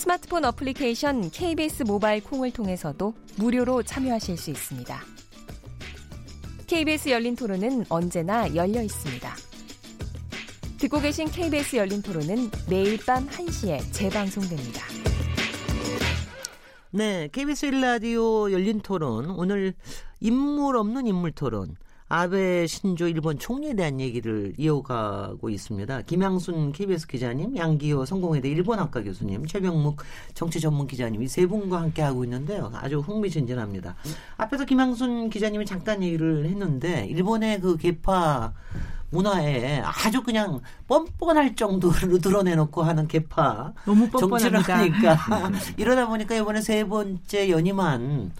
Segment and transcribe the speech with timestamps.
[0.00, 4.98] 스마트폰 어플리케이션 KBS 모바일 콩을 통해서도 무료로 참여하실 수 있습니다.
[6.66, 9.30] KBS 열린 토론은 언제나 열려 있습니다.
[10.78, 14.86] 듣고 계신 KBS 열린 토론은 매일 밤 1시에 재방송됩니다.
[16.92, 19.28] 네, KBS 1라디오 열린 토론.
[19.28, 19.74] 오늘
[20.18, 21.76] 인물 없는 인물 토론.
[22.20, 26.02] 아베 신조 일본 총리에 대한 얘기를 이어가고 있습니다.
[26.02, 30.02] 김양순 KBS 기자님, 양기호 성공회대 일본학과 교수님, 최병묵
[30.34, 32.72] 정치 전문 기자님 이 세 분과 함께 하고 있는데요.
[32.74, 33.94] 아주 흥미진진합니다.
[34.38, 38.54] 앞에서 김양순 기자님이 잠깐 얘기를 했는데 일본의 그 개파
[39.10, 44.78] 문화에 아주 그냥 뻔뻔할 정도로 드러내놓고 하는 개파 너무 정치를 뻔뻔합니다.
[44.78, 48.32] 하니까 이러다 보니까 이번에 세 번째 연임한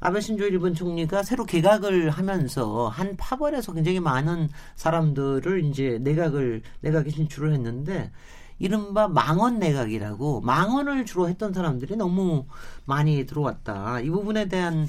[0.00, 7.10] 아베 신조 일본 총리가 새로 개각을 하면서 한 파벌에서 굉장히 많은 사람들을 이제 내각을 내각에
[7.10, 8.10] 진출을 했는데
[8.58, 12.46] 이른바 망원 내각이라고 망원을 주로 했던 사람들이 너무
[12.84, 14.00] 많이 들어왔다.
[14.00, 14.88] 이 부분에 대한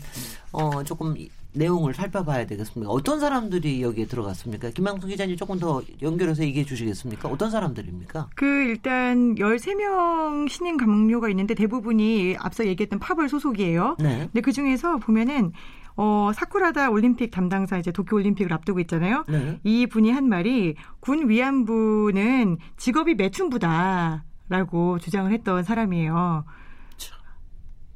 [0.52, 1.16] 어 조금
[1.58, 2.90] 내용을 살펴봐야 되겠습니다.
[2.92, 4.70] 어떤 사람들이 여기에 들어갔습니까?
[4.70, 7.30] 김양수 기자님 조금 더 연결해서 얘기해 주시겠습니까?
[7.30, 8.30] 어떤 사람들입니까?
[8.36, 13.98] 그 일단 13명 신임 강요가 있는데 대부분이 앞서 얘기했던 파벌 소속이에요.
[14.00, 14.30] 네.
[14.32, 15.52] 근데 그 중에서 보면은
[15.96, 19.26] 어, 사쿠라다 올림픽 담당사 이제 도쿄 올림픽을 앞두고 있잖아요.
[19.28, 19.60] 네.
[19.64, 26.46] 이 분이 한 말이 군 위안부는 직업이 매춘부다라고 주장을 했던 사람이에요.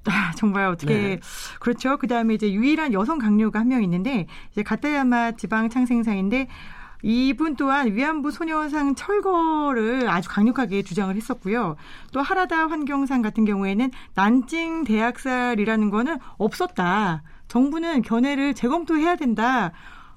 [0.06, 1.20] 아, 정말 어떻게 네.
[1.60, 1.98] 그렇죠.
[1.98, 6.48] 그다음에 이제 유일한 여성 강요가 한 명 있는데 이제 가타야마 지방 창생사인데
[7.04, 11.76] 이분 또한 위안부 소녀상 철거를 아주 강력하게 주장을 했었고요.
[12.12, 17.24] 또 하라다 환경상 같은 경우에는 난징 대학살이라는 거는 없었다.
[17.48, 19.72] 정부는 견해를 재검토해야 된다.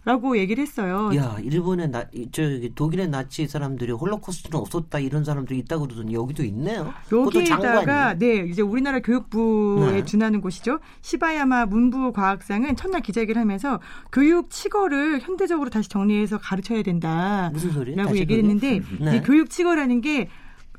[0.04, 1.10] 라고 얘기를 했어요.
[1.16, 6.44] 야, 일본의 나, 이- 저기 독일의 나치 사람들이 홀로코스트는 없었다 이런 사람들이 있다고 그러더니 여기도
[6.44, 6.92] 있네요.
[7.10, 8.14] 여기에다가.
[8.18, 10.04] 네 이제 우리나라 교육부에 네.
[10.04, 10.80] 준하는 곳이죠.
[11.00, 13.80] 시바야마 문부 과학상은 첫날 기자회견을 하면서
[14.12, 17.50] 교육 치거를 현대적으로 다시 정리해서 가르쳐야 된다.
[17.52, 17.96] 무슨 소리예요?
[18.02, 18.42] 라고 얘기를?
[18.42, 19.16] 했는데 네.
[19.16, 20.28] 이 교육 치거라는 게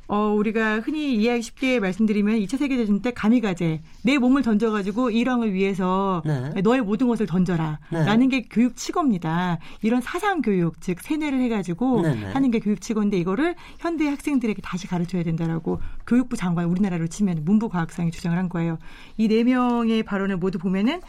[0.08, 6.22] 어, 우리가 흔히 이해하기 쉽게 말씀드리면 2차 세계대전 때 가미가제 내 몸을 던져가지고 일왕을 위해서
[6.26, 6.62] 네.
[6.62, 8.06] 너의 모든 것을 던져라 네.
[8.06, 9.60] 라는 게 교육 치거입니다.
[9.82, 12.26] 이런 사상 교육 즉 세뇌를 해가지고 네, 네.
[12.32, 18.12] 하는 게 교육 치거인데 이거를 현대 학생들에게 다시 가르쳐야 된다라고 교육부 장관 우리나라로 치면 문부과학상이
[18.12, 18.78] 주장을 한 거예요.
[19.18, 21.02] 이 네 명의 발언을 모두 보면은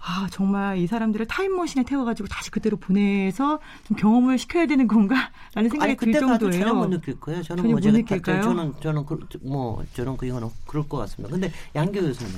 [0.00, 5.82] 아 정말 이 사람들을 타임머신에 태워가지고 다시 그대로 보내서 좀 경험을 시켜야 되는 건가라는 생각이
[5.82, 6.52] 아니 들 정도예요.
[6.52, 7.42] 전혀 못 느낄 거예요.
[7.42, 8.42] 저는 전혀 뭐 못 느낄까요?
[8.42, 11.32] 저는 저는 그, 뭐 저는 그 이거는 그럴 것 같습니다.
[11.32, 12.32] 근데 양교 교수님,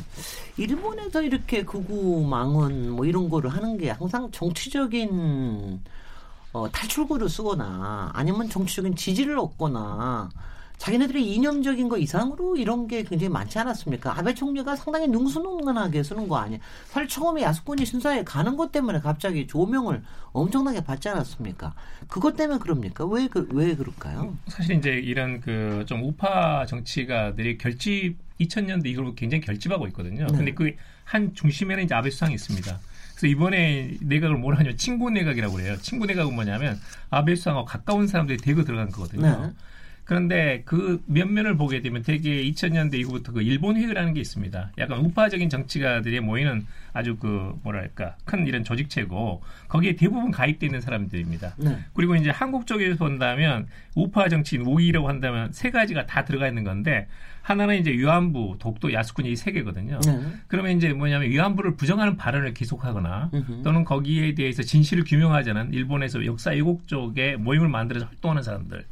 [0.56, 5.80] 일본에서 이렇게 극우 망언 뭐 이런 거를 하는 게 항상 정치적인
[6.52, 10.30] 어, 탈출구를 쓰거나 아니면 정치적인 지지를 얻거나
[10.80, 14.18] 자기네들의 이념적인 거 이상으로 이런 게 굉장히 많지 않았습니까?
[14.18, 16.58] 아베 총리가 상당히 능수능란하게 쓰는 거 아니에요?
[16.88, 20.02] 사실 처음에 야스쿠니 신사에 가는 것 때문에 갑자기 조명을
[20.32, 21.74] 엄청나게 받지 않았습니까?
[22.08, 23.04] 그것 때문에 그럽니까?
[23.04, 24.34] 왜, 그, 왜 그럴까요?
[24.48, 30.26] 사실 이제 이런 그 좀 우파 정치가들이 결집 2000년대 이후로 굉장히 결집하고 있거든요.
[30.26, 30.36] 네.
[30.36, 30.74] 근데 그
[31.04, 32.78] 한 중심에는 이제 아베 수상이 있습니다.
[33.16, 35.76] 그래서 이번에 내각을 뭘 하냐면 친구 내각이라고 그래요.
[35.82, 36.78] 친구 내각은 뭐냐면
[37.10, 39.22] 아베 수상하고 가까운 사람들이 대거 들어간 거거든요.
[39.46, 39.52] 네.
[40.10, 44.72] 그런데 그 면면을 보게 되면 되게 2000년대 이후부터 그 일본 회의라는 게 있습니다.
[44.78, 51.54] 약간 우파적인 정치가들이 모이는 아주 그 뭐랄까 큰 이런 조직체고 거기에 대부분 가입돼 있는 사람들입니다.
[51.58, 51.78] 네.
[51.94, 57.06] 그리고 이제 한국 쪽에서 본다면 우파 정치인 우위라고 한다면 세 가지가 다 들어가 있는 건데
[57.42, 60.00] 하나는 이제 위안부, 독도, 야스쿠니 이 세 개거든요.
[60.04, 60.20] 네.
[60.48, 63.30] 그러면 이제 뭐냐면 위안부를 부정하는 발언을 계속하거나.
[63.62, 68.84] 또는 거기에 대해서 진실을 규명하지 않은 일본에서 역사 왜곡 쪽에 모임을 만들어서 활동하는 사람들.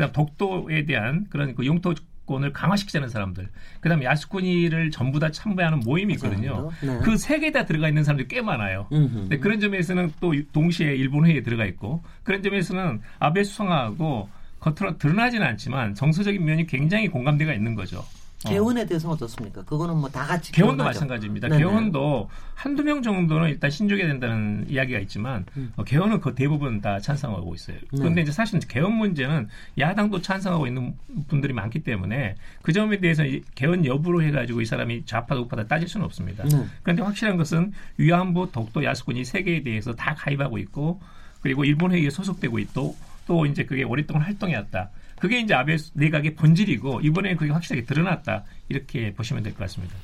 [0.00, 3.48] 그다음 독도에 대한 그런 그 영토권을 강화시키자는 사람들.
[3.80, 6.70] 그다음 야스쿠니를 전부 다 참배하는 모임이 있거든요.
[6.82, 6.98] 네.
[7.00, 8.86] 그세 개 다 들어가 있는 사람들이 꽤 많아요.
[9.28, 14.30] 네, 그런 점에서는 또 동시에 일본 회의에 들어가 있고 그런 점에서는 아베 수상하고
[14.60, 18.02] 겉으로 드러나지는 않지만 정서적인 면이 굉장히 공감대가 있는 거죠.
[18.48, 19.62] 개헌에 대해서는 어떻습니까?
[19.64, 20.82] 그거는 뭐 다 같이 개헌도.
[20.82, 21.48] 마찬가지입니다.
[21.48, 21.58] 네네.
[21.58, 25.44] 개헌도 한두 명 정도는 일단 신족해야 된다는 이야기가 있지만
[25.76, 27.76] 어, 개헌은 그 대부분 다 찬성하고 있어요.
[27.76, 27.80] 음.
[27.92, 27.98] 네.
[27.98, 29.48] 그런데 이제 사실 개헌 문제는
[29.78, 30.94] 야당도 찬성하고 있는
[31.28, 35.86] 분들이 많기 때문에 그 점에 대해서 이 개헌 여부로 해가지고 이 사람이 좌파다 우파다 따질
[35.88, 36.44] 수는 없습니다.
[36.44, 36.64] 네.
[36.82, 41.00] 그런데 확실한 것은 위안부, 독도, 야스쿠니 세 개에 대해서 다 가입하고 있고
[41.42, 42.96] 그리고 일본 회의에 소속되고 있고
[43.26, 44.90] 또 이제 그게 오랫동안 활동해왔다.
[45.20, 49.94] 그게 이제 아베 내각의 본질이고 이번에 그게 확실하게 드러났다 이렇게 보시면 될 것 같습니다.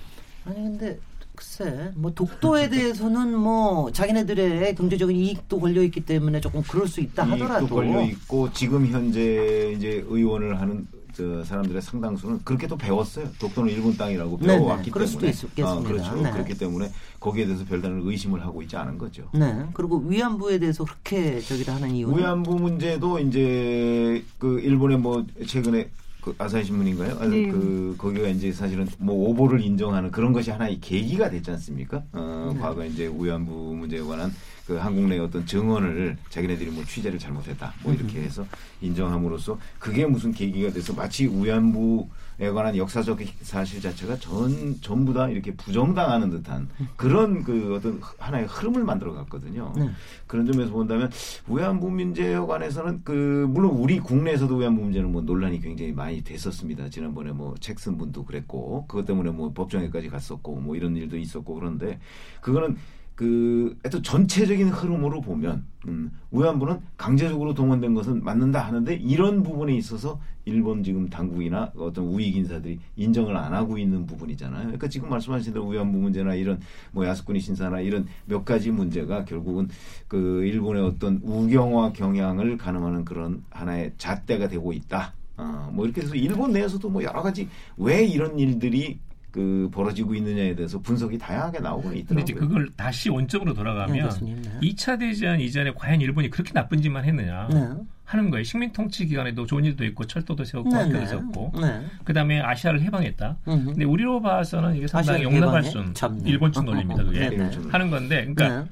[0.45, 0.99] 아니 근데
[1.35, 7.25] 글쎄 뭐 독도에 대해서는 뭐 자기네들의 경제적인 이익도 걸려 있기 때문에 조금 그럴 수 있다
[7.25, 10.87] 하더라도 이익도 걸려 있고 지금 현재 이제 의원을 하는
[11.17, 13.27] 저 사람들의 상당수는 그렇게 또 배웠어요.
[13.39, 15.73] 독도는 일본 땅이라고 네네, 배워왔기 그럴 수도 때문에 있겠습니다.
[15.73, 16.15] 어, 그렇죠.
[16.21, 16.31] 네.
[16.31, 19.31] 그렇기 때문에 거기에 대해서 별다른 의심을 하고 있지 않은 거죠.
[19.33, 25.89] 네 그리고 위안부에 대해서 그렇게 저기를 하는 이유는 위안부 문제도 이제 그 일본의 뭐 최근에
[26.27, 27.19] 그 아사히 신문인가요?
[27.21, 27.49] 아, 네.
[27.49, 32.03] 그 거기가 이제 사실은 뭐 오보를 인정하는 그런 것이 하나의 계기가 됐지 않습니까?
[32.13, 32.61] 어, 네.
[32.61, 34.35] 과거 이제 위안부 문제에 관한
[34.67, 38.45] 그 한국 내 어떤 증언을 자기네들이 뭐 취재를 잘못했다 뭐 이렇게 해서
[38.81, 42.07] 인정함으로써 그게 무슨 계기가 돼서 마치 위안부에
[42.39, 48.85] 관한 역사적 사실 자체가 전 전부 다 이렇게 부정당하는 듯한 그런 그 어떤 하나의 흐름을
[48.85, 49.73] 만들어 갔거든요.
[49.77, 49.91] 네.
[50.27, 51.11] 그런 점에서 본다면
[51.49, 56.91] 위안부 문제에 관해서는 그 물론 우리 국내에서도 위안부 문제는 뭐 논란이 굉장히 많이 됐었습니다.
[56.91, 61.55] 지난번에 뭐 책 쓴 분도 그랬고 그것 때문에 뭐 법정에까지 갔었고 뭐 이런 일도 있었고
[61.55, 61.99] 그런데
[62.41, 62.77] 그거는
[63.17, 70.21] 그 하여튼 전체적인 흐름으로 보면 음, 위안부는 강제적으로 동원된 것은 맞는다 하는데 이런 부분에 있어서
[70.45, 74.65] 일본 지금 당국이나 어떤 우익 인사들이 인정을 안 하고 있는 부분이잖아요.
[74.65, 76.61] 그러니까 지금 말씀하신 대로 위안부 문제나 이런
[76.93, 79.69] 뭐 야스쿠니 신사나 이런 몇 가지 문제가 결국은
[80.07, 85.15] 그 일본의 어떤 우경화 경향을 가늠하는 그런 하나의 잣대가 되고 있다.
[85.39, 87.49] 어, 뭐 이렇게 해서 일본 내에서도 뭐 여러 가지
[87.79, 88.99] 왜 이런 일들이
[89.37, 92.49] 그 벌어지고 있느냐에 대해서 분석이 다양하게 나오고 근데 이제 있더라고요.
[92.49, 94.43] 그걸 다시 원점으로 네, 돌아가면 네.
[94.63, 97.69] 2차 대전 이전에 과연 일본이 그렇게 나쁜 짓만 했느냐 네.
[98.05, 98.45] 하는 거예요.
[98.45, 101.07] 식민 통치 기간에도 좋은 일도 있고 철도도 세웠고 네, 학교도 네.
[101.07, 101.85] 세웠고 네.
[102.05, 103.37] 그다음에 아시아를 해방했다.
[103.47, 103.65] 음흠.
[103.67, 106.31] 근데 우리로 봐서는 이게 상당히 용납할 수 없는 참네.
[106.31, 107.05] 일본식 논리입니다.
[107.05, 107.51] 그게 네, 네.
[107.69, 108.71] 하는 건데 그러니까 네.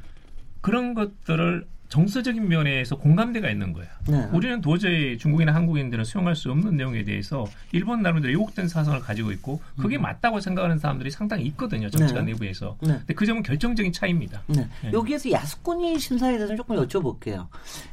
[0.62, 3.86] 그런 것들을 정서적인 면에서 공감대가 있는 거야.
[4.08, 4.28] 네.
[4.32, 9.60] 우리는 도저히 중국이나 한국인들은 수용할 수 없는 내용에 대해서 일본 나름대로 왜곡된 사상을 가지고 있고
[9.80, 11.88] 그게 맞다고 생각하는 사람들이 상당히 있거든요.
[11.90, 12.26] 정치가 음.
[12.26, 12.32] 네.
[12.32, 12.76] 내부에서.
[12.80, 12.94] 네.
[12.98, 14.42] 근데 그 점은 결정적인 차이입니다.
[14.48, 14.66] 네.
[14.82, 14.92] 네.
[14.92, 17.46] 여기에서 야스쿠니 신사에 대해서 조금 여쭤볼게요.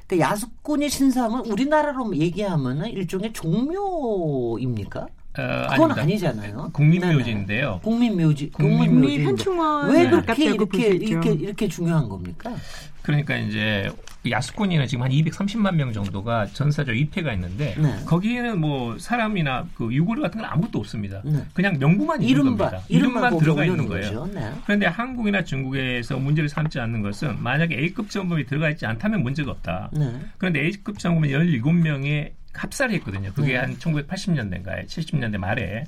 [0.08, 5.06] 그 야스쿠니 신사는 우리나라로 얘기하면 일종의 종묘입니까?
[5.38, 6.02] 어, 그건 아닙니다.
[6.02, 6.70] 아니잖아요.
[6.74, 7.80] 국민묘지인데요.
[7.84, 8.52] 국민묘지.
[8.52, 8.52] 국민묘지.
[8.52, 8.90] 국민묘지.
[8.90, 10.88] 국민 현충원 왜 그렇게 이렇게.
[10.88, 12.54] 이렇게 이렇게 중요한 겁니까?
[13.02, 13.90] 그러니까 이제
[14.30, 17.96] 야스쿠니는 지금 한 230만 명 정도가 전사적 위패가 있는데 네.
[18.06, 21.22] 거기에는 뭐 사람이나 그 유골 같은 건 아무것도 없습니다.
[21.26, 21.44] 네.
[21.54, 22.84] 그냥 명부만 있는 이름만 겁니다.
[22.90, 24.26] 이름만 들어가 있는 거예요.
[24.28, 24.52] 네.
[24.66, 29.90] 그런데 한국이나 중국에서 문제를 삼지 않는 것은 만약에 A급 전범이 들어가 있지 않다면 문제가 없다.
[29.94, 30.14] 네.
[30.38, 33.32] 그런데 A급 전범은 17명의 합살을 했거든요.
[33.34, 33.58] 그게 네.
[33.58, 35.86] 한 1980년대인가에 70년대 말에.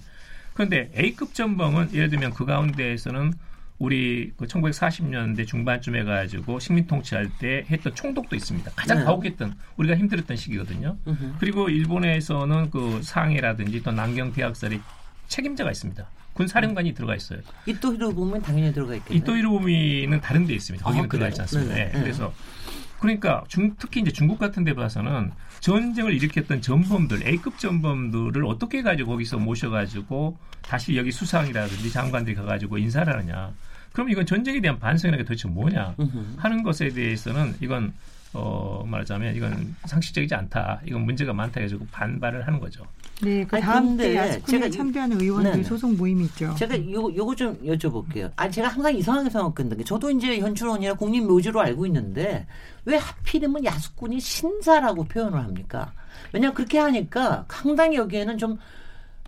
[0.54, 3.34] 그런데 A급 전범은 예를 들면 그 가운데에서는
[3.80, 8.72] 우리 그 1940년대 중반쯤에 가지고 식민 통치할 때 했던 총독도 있습니다.
[8.76, 9.04] 가장 네.
[9.04, 10.96] 가혹했던 우리가 힘들었던 시기거든요.
[11.08, 11.34] 음흠.
[11.40, 14.80] 그리고 일본에서는 그 상해라든지 또 남경 대학살이
[15.28, 16.08] 책임자가 있습니다.
[16.34, 17.40] 군 사령관이 들어가 있어요.
[17.66, 19.20] 이토히로 보면 당연히 들어가 있겠네.
[19.20, 20.84] 이토이로부미는 다른 데 있습니다.
[20.84, 21.28] 거기는 아, 들어가?
[21.28, 21.76] 있지 않습니다.
[21.76, 21.92] 네네.
[21.92, 22.34] 네, 그래서
[23.04, 29.12] 그러니까 중, 특히 이제 중국 같은 데 봐서는 전쟁을 일으켰던 전범들, A급 전범들을 어떻게 가지고
[29.12, 33.52] 거기서 모셔가지고 다시 여기 수상이라든지 장관들이 가가지고 인사를 하느냐.
[33.92, 35.96] 그럼 이건 전쟁에 대한 반성이라는 게 도대체 뭐냐.
[36.38, 37.94] 하는 것에 대해서는 이건
[38.32, 40.80] 어 말하자면 이건 상식적이지 않다.
[40.86, 42.86] 이건 문제가 많다 해가지고 반발을 하는 거죠.
[43.22, 45.64] 네, 그 아니, 다음 때 야스쿠니에 제가 이- 참배하는 의원들 네네.
[45.64, 46.54] 소속 모임이 있죠.
[46.58, 48.32] 제가 요, 요거 좀 여쭤볼게요.
[48.36, 52.46] 아, 제가 항상 이상하게 생각했던 게 저도 이제 현충원이나 국립묘지로 알고 있는데
[52.86, 55.94] 왜 하필이면 야수꾼이 신사라고 표현을 합니까?
[56.34, 58.58] 왜냐하면 그렇게 하니까 상당히 여기에는 좀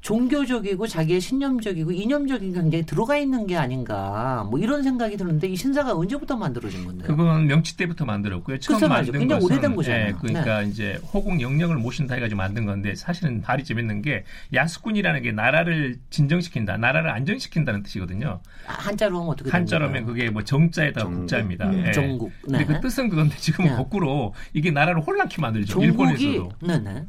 [0.06, 5.56] 종교적이고 자기의 신념적이고 이념적인 게 굉장히 들어가 있는 게 아닌가 뭐 이런 생각이 드는데 이
[5.56, 7.08] 신사가 언제부터 만들어진 건데요?
[7.08, 8.60] 그건 명치 때부터 만들었고요.
[8.60, 9.12] 처음 말이죠.
[9.12, 10.06] 만든 굉장히 것은 오래된 거잖아요.
[10.06, 10.10] 네.
[10.10, 15.32] 예, 그러니까 이제 호국 영령을 모신다 해가지고 만든 건데 사실은 발이 재밌는 게 야수꾼이라는 게
[15.32, 18.42] 나라를 진정시킨다, 나라를 안정시킨다는 뜻이거든요.
[18.68, 19.88] 아, 한자로 하면 어떻게 한자로?
[19.88, 21.20] 하면 그게 뭐 정자에다 정국.
[21.22, 21.68] 국자입니다.
[21.72, 21.92] 음, 예.
[21.94, 22.32] 정국.
[22.44, 22.66] 근데 네.
[22.66, 23.72] 그 뜻은 그건데 지금 네.
[23.72, 25.82] 거꾸로 이게 나라를 혼란케 만들죠.
[25.82, 26.52] 일본에서도.
[26.62, 27.06] 네네.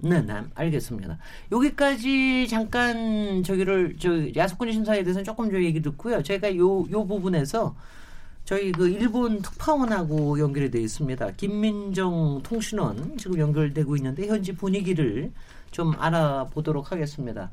[0.00, 1.18] 네네, 알겠습니다.
[1.50, 6.22] 여기까지 잠깐 저기를 저 야수꾼 신사에 대해서는 조금 좀 얘기 듣고요.
[6.22, 7.74] 제가 요 요 부분에서
[8.44, 11.32] 저희 그 일본 특파원하고 연결이 되어 있습니다.
[11.32, 15.32] 김민정 통신원 지금 연결되고 있는데 현지 분위기를
[15.72, 17.50] 좀 알아보도록 하겠습니다.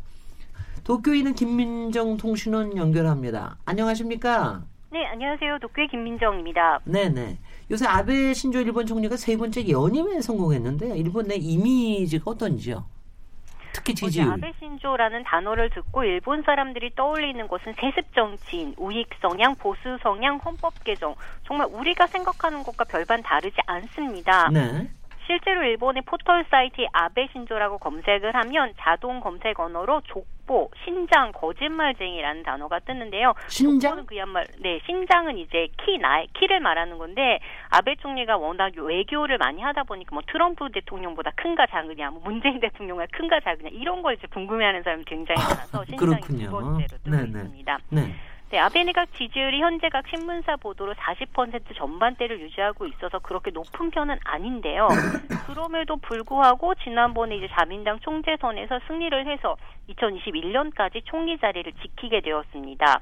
[0.84, 3.58] 도쿄에 있는 김민정 통신원 연결합니다.
[3.66, 4.62] 안녕하십니까?
[4.92, 5.58] 네, 안녕하세요.
[5.62, 6.80] 도쿄의 김민정입니다.
[6.86, 7.40] 네네.
[7.72, 12.86] 요새 아베 신조 일본 총리가 세 번째 연임에 성공했는데 일본 내 이미지가 어떤지요?
[13.74, 14.32] 특히 지지율.
[14.32, 20.82] 아베 신조라는 단어를 듣고 일본 사람들이 떠올리는 것은 세습 정치인, 우익 성향, 보수 성향, 헌법
[20.84, 21.16] 개정.
[21.46, 24.50] 정말 우리가 생각하는 것과 별반 다르지 않습니다.
[24.50, 24.90] 네.
[25.26, 32.80] 실제로 일본의 포털 사이트 아베 신조라고 검색을 하면 자동 검색 언어로 족보, 신장, 거짓말쟁이라는 단어가
[32.80, 33.34] 뜨는데요.
[33.48, 33.92] 신장?
[33.92, 37.40] 족보는 그야말 네, 신장은 이제 키, 나 키를 말하는 건데
[37.70, 43.08] 아베 총리가 워낙 외교를 많이 하다 보니까 뭐 트럼프 대통령보다 큰가 작으냐, 뭐 문재인 대통령보다
[43.12, 46.22] 큰가 작으냐 이런 걸 이제 궁금해하는 사람이 굉장히 많아서 신장이.
[46.22, 47.28] 두 번째로 뜨고 네네.
[47.28, 47.78] 있습니다.
[47.90, 48.16] 네.
[48.56, 54.18] 네, 아베 내각 지지율이 현재 각 신문사 보도로 40% 전반대를 유지하고 있어서 그렇게 높은 편은
[54.24, 54.88] 아닌데요.
[55.46, 59.58] 그럼에도 불구하고 지난번에 이제 자민당 총재선에서 승리를 해서
[59.90, 63.02] 2021년까지 총리 자리를 지키게 되었습니다.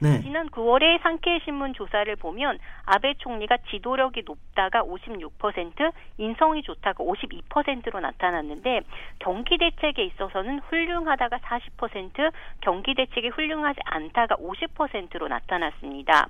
[0.00, 0.20] 네.
[0.22, 8.82] 지난 9월에 상케이 신문 조사를 보면 아베 총리가 지도력이 높다가 56%, 인성이 좋다가 52%로 나타났는데
[9.18, 16.28] 경기 대책에 있어서는 훌륭하다가 40%, 경기 대책이 훌륭하지 않다가 50%로 나타났습니다.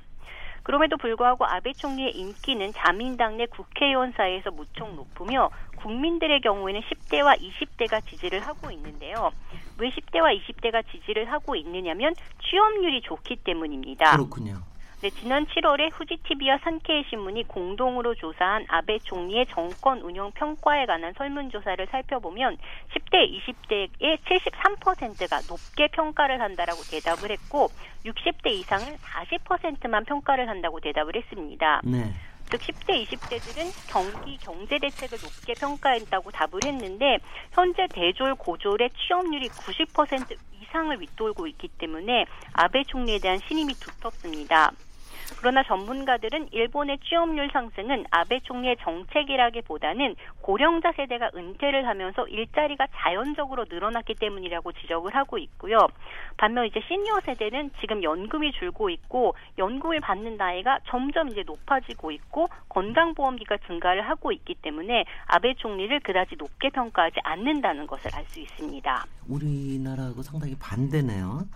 [0.62, 8.04] 그럼에도 불구하고 아베 총리의 인기는 자민당 내 국회의원 사이에서 무척 높으며 국민들의 경우에는 10대와 20대가
[8.06, 9.30] 지지를 하고 있는데요.
[9.78, 12.14] 왜 10대와 20대가 지지를 하고 있느냐면
[12.48, 14.12] 취업률이 좋기 때문입니다.
[14.12, 14.62] 그렇군요.
[15.00, 21.86] 네, 지난 7월에 후지TV와 산케이 신문이 공동으로 조사한 아베 총리의 정권 운영 평가에 관한 설문조사를
[21.88, 22.58] 살펴보면
[22.92, 27.68] 10대, 20대의 73%가 높게 평가를 한다라고 대답을 했고
[28.04, 31.80] 60대 이상은 40%만 평가를 한다고 대답을 했습니다.
[31.84, 32.12] 네.
[32.50, 37.18] 즉 10대, 20대들은 경기 경제 대책을 높게 평가했다고 답을 했는데
[37.52, 42.24] 현재 대졸 고졸의 취업률이 90% 이상을 윗돌고 있기 때문에
[42.54, 44.72] 아베 총리에 대한 신임이 두텁습니다.
[45.36, 54.14] 그러나 전문가들은 일본의 취업률 상승은 아베 총리의 정책이라기보다는 고령자 세대가 은퇴를 하면서 일자리가 자연적으로 늘어났기
[54.14, 55.78] 때문이라고 지적을 하고 있고요.
[56.36, 62.48] 반면 이제 시니어 세대는 지금 연금이 줄고 있고 연금을 받는 나이가 점점 이제 높아지고 있고
[62.68, 69.06] 건강보험비가 증가를 하고 있기 때문에 아베 총리를 그다지 높게 평가하지 않는다는 것을 알 수 있습니다.
[69.28, 71.46] 우리나라하고 상당히 반대네요.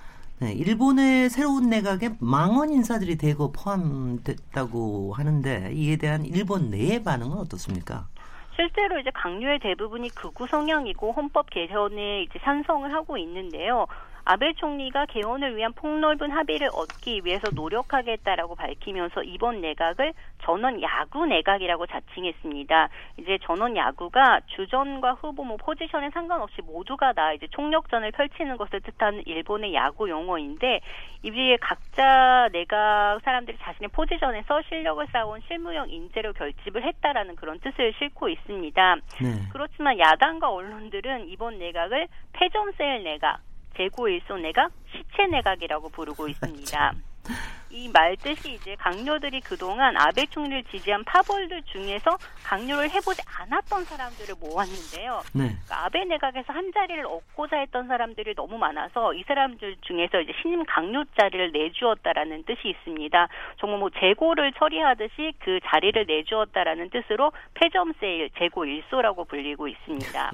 [0.42, 8.08] 네, 일본의 새로운 내각에 망원 인사들이 대거 포함됐다고 하는데 이에 대한 일본 내의 반응은 어떻습니까?
[8.56, 13.86] 실제로 이제 강요의 대부분이 극우 성향이고 헌법 개선에 이제 찬성을 하고 있는데요.
[14.24, 20.12] 아베 총리가 개헌을 위한 폭넓은 합의를 얻기 위해서 노력하겠다라고 밝히면서 이번 내각을
[20.42, 22.88] 전원 야구 내각이라고 자칭했습니다.
[23.18, 29.22] 이제 전원 야구가 주전과 후보 뭐 포지션에 상관없이 모두가 다 이제 총력전을 펼치는 것을 뜻하는
[29.26, 30.80] 일본의 야구 용어인데
[31.22, 38.28] 이제 각자 내각 사람들이 자신의 포지션에서 실력을 쌓아온 실무형 인재로 결집을 했다라는 그런 뜻을 싣고
[38.28, 38.94] 있습니다.
[38.94, 39.48] 네.
[39.52, 43.40] 그렇지만 야당과 언론들은 이번 내각을 패전세일 내각
[43.76, 46.92] 재고 일소 내각, 시체 내각이라고 부르고 있습니다.
[47.72, 55.22] 이 말뜻이 이제 강요들이 그동안 아베 총리를 지지한 파벌들 중에서 강요를 해보지 않았던 사람들을 모았는데요.
[55.32, 55.48] 네.
[55.48, 60.64] 그러니까 아베 내각에서 한 자리를 얻고자 했던 사람들이 너무 많아서 이 사람들 중에서 이제 신임
[60.66, 63.28] 강요 자리를 내주었다라는 뜻이 있습니다.
[63.58, 70.30] 정말 뭐 재고를 처리하듯이 그 자리를 내주었다라는 뜻으로 패점세일 재고 일소라고 불리고 있습니다.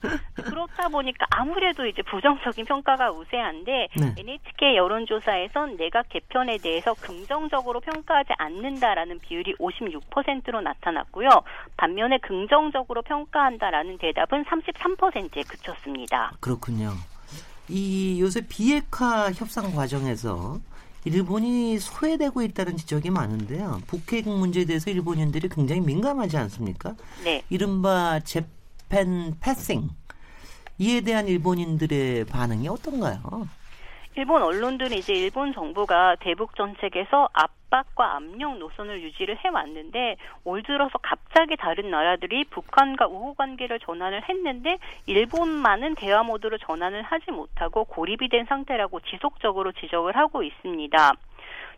[0.34, 4.14] 그렇다 보니까 아무래도 이제 부정적인 평가가 우세한데 네.
[4.18, 11.28] NHK 여론조사에선 내각 개편에 대해서 긍정적으로 평가하지 않는다라는 비율이 56%로 나타났고요.
[11.76, 16.32] 반면에 긍정적으로 평가한다라는 대답은 33%에 그쳤습니다.
[16.40, 16.92] 그렇군요.
[17.68, 20.58] 이 요새 비핵화 협상 과정에서
[21.04, 23.80] 일본이 소외되고 있다는 지적이 많은데요.
[23.86, 26.94] 북핵 문제에 대해서 일본인들이 굉장히 민감하지 않습니까?
[27.24, 27.42] 네.
[27.48, 29.88] 이른바 재팬 패싱
[30.78, 33.48] 이에 대한 일본인들의 반응이 어떤가요?
[34.16, 41.56] 일본 언론들은 이제 일본 정부가 대북 정책에서 압박과 압력 노선을 유지를 해왔는데 올 들어서 갑자기
[41.56, 48.46] 다른 나라들이 북한과 우호 관계를 전환을 했는데 일본만은 대화 모드로 전환을 하지 못하고 고립이 된
[48.46, 51.12] 상태라고 지속적으로 지적을 하고 있습니다.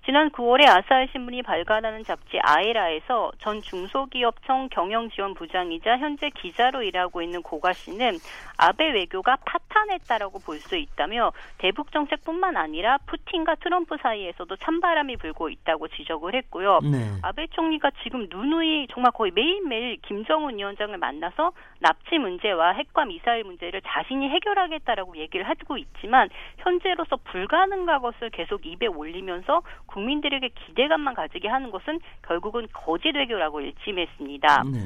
[0.05, 7.43] 지난 9월에 아사히 신문이 발간하는 잡지 아에라에서 전 중소기업청 경영지원 부장이자 현재 기자로 일하고 있는
[7.43, 8.19] 고가 씨는
[8.57, 15.89] 아베 외교가 파탄했다라고 볼 수 있다며 대북 정책뿐만 아니라 푸틴과 트럼프 사이에서도 찬바람이 불고 있다고
[15.89, 16.79] 지적을 했고요.
[16.83, 16.99] 네.
[17.23, 23.83] 아베 총리가 지금 누누이 정말 거의 매일매일 김정은 위원장을 만나서 납치 문제와 핵과 미사일 문제를
[23.85, 26.29] 자신이 해결하겠다라고 얘기를 하고 있지만
[26.59, 29.63] 현재로서 불가능한 것을 계속 입에 올리면서
[29.93, 34.63] 국민들에게 기대감만 가지게 하는 것은 결국은 거짓 외교라고 일침했습니다.
[34.73, 34.79] 네.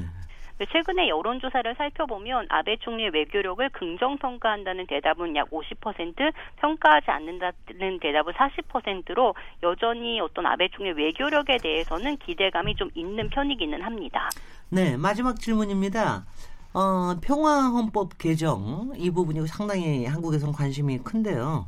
[0.59, 8.33] 네, 최근에 여론조사를 살펴보면 아베 총리의 외교력을 긍정 평가한다는 대답은 약 50%, 평가하지 않는다는 대답은
[8.33, 14.29] 40%로 여전히 어떤 아베 총리의 외교력에 대해서는 기대감이 좀 있는 편이기는 합니다.
[14.69, 16.25] 네, 마지막 질문입니다.
[16.73, 21.67] 어, 평화헌법 개정 이 부분이 상당히 한국에선 관심이 큰데요.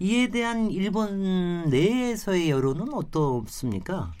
[0.00, 4.12] 이에 대한 일본 내에서의 여론은 어떻습니까?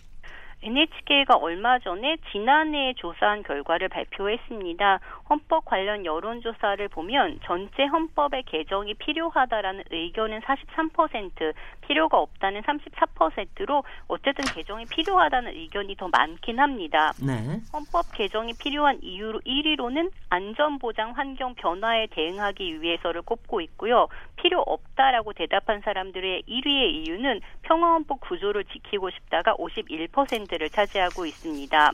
[0.60, 5.00] NHK가 얼마 전에 지난해에 조사한 결과를 발표했습니다.
[5.28, 14.86] 헌법 관련 여론조사를 보면 전체 헌법의 개정이 필요하다라는 의견은 43%, 필요가 없다는 34%로 어쨌든 개정이
[14.86, 17.12] 필요하다는 의견이 더 많긴 합니다.
[17.20, 17.60] 네.
[17.72, 24.08] 헌법 개정이 필요한 이유로 1위로는 안전보장 환경 변화에 대응하기 위해서를 꼽고 있고요.
[24.36, 31.92] 필요 없다라고 대답한 사람들의 1위의 이유는 평화헌법 구조를 지키고 싶다가 51%를 차지하고 있습니다.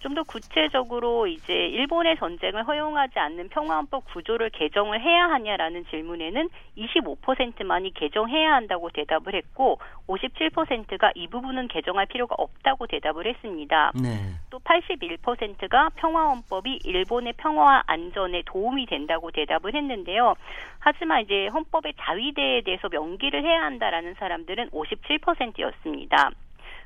[0.00, 7.94] 좀 더 구체적으로 이제 일본의 전쟁을 허용하지 않는 평화헌법 구조를 개정을 해야 하냐라는 질문에는 25%만이
[7.94, 9.78] 개정해야 한다고 대답을 했고
[10.08, 13.92] 57%가 이 부분은 개정할 필요가 없다고 대답을 했습니다.
[13.94, 14.34] 네.
[14.50, 20.34] 또 81%가 평화헌법이 일본의 평화와 안전에 도움이 된다고 대답을 했는데요.
[20.80, 26.30] 하지만 이제 헌법의 자위대에 대해서 명기를 해야 한다라는 사람들은 57%였습니다.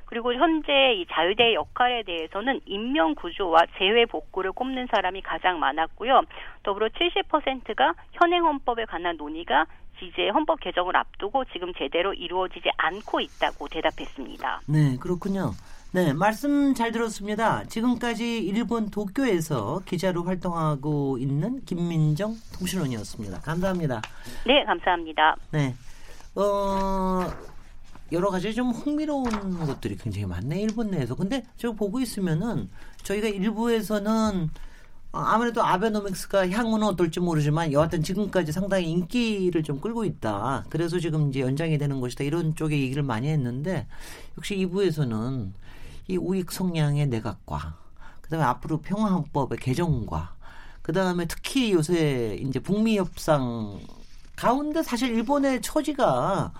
[0.05, 6.21] 그리고 현재 이 자유대의 역할에 대해서는 임명 구조와 재외 복구를 꼽는 사람이 가장 많았고요.
[6.63, 9.65] 더불어 70%가 현행 헌법에 관한 논의가
[10.01, 14.61] 이제 헌법 개정을 앞두고 지금 제대로 이루어지지 않고 있다고 대답했습니다.
[14.67, 15.51] 네, 그렇군요.
[15.93, 17.63] 네, 말씀 잘 들었습니다.
[17.63, 23.39] 지금까지 일본 도쿄에서 기자로 활동하고 있는 김민정 통신원이었습니다.
[23.39, 24.01] 감사합니다.
[24.45, 25.37] 네, 감사합니다.
[25.51, 25.73] 네.
[26.35, 27.21] 어,
[28.11, 31.15] 여러 가지 좀 흥미로운 것들이 굉장히 많네, 일본 내에서.
[31.15, 32.69] 근데 저 보고 있으면은
[33.03, 34.49] 저희가 일부에서는
[35.11, 40.65] 어, 아무래도 아베노믹스가 향후는 어떨지 모르지만 여하튼 지금까지 상당히 인기를 좀 끌고 있다.
[40.69, 42.25] 그래서 지금 이제 연장이 되는 것이다.
[42.25, 43.87] 이런 쪽의 얘기를 많이 했는데
[44.37, 45.51] 역시 2부에서는
[46.09, 47.77] 이 우익 성향의 내각과
[48.21, 50.35] 그다음에 앞으로 평화헌법의 개정과
[50.81, 53.79] 그다음에 특히 요새 이제 북미 협상
[54.35, 56.51] 가운데 사실 일본의 처지가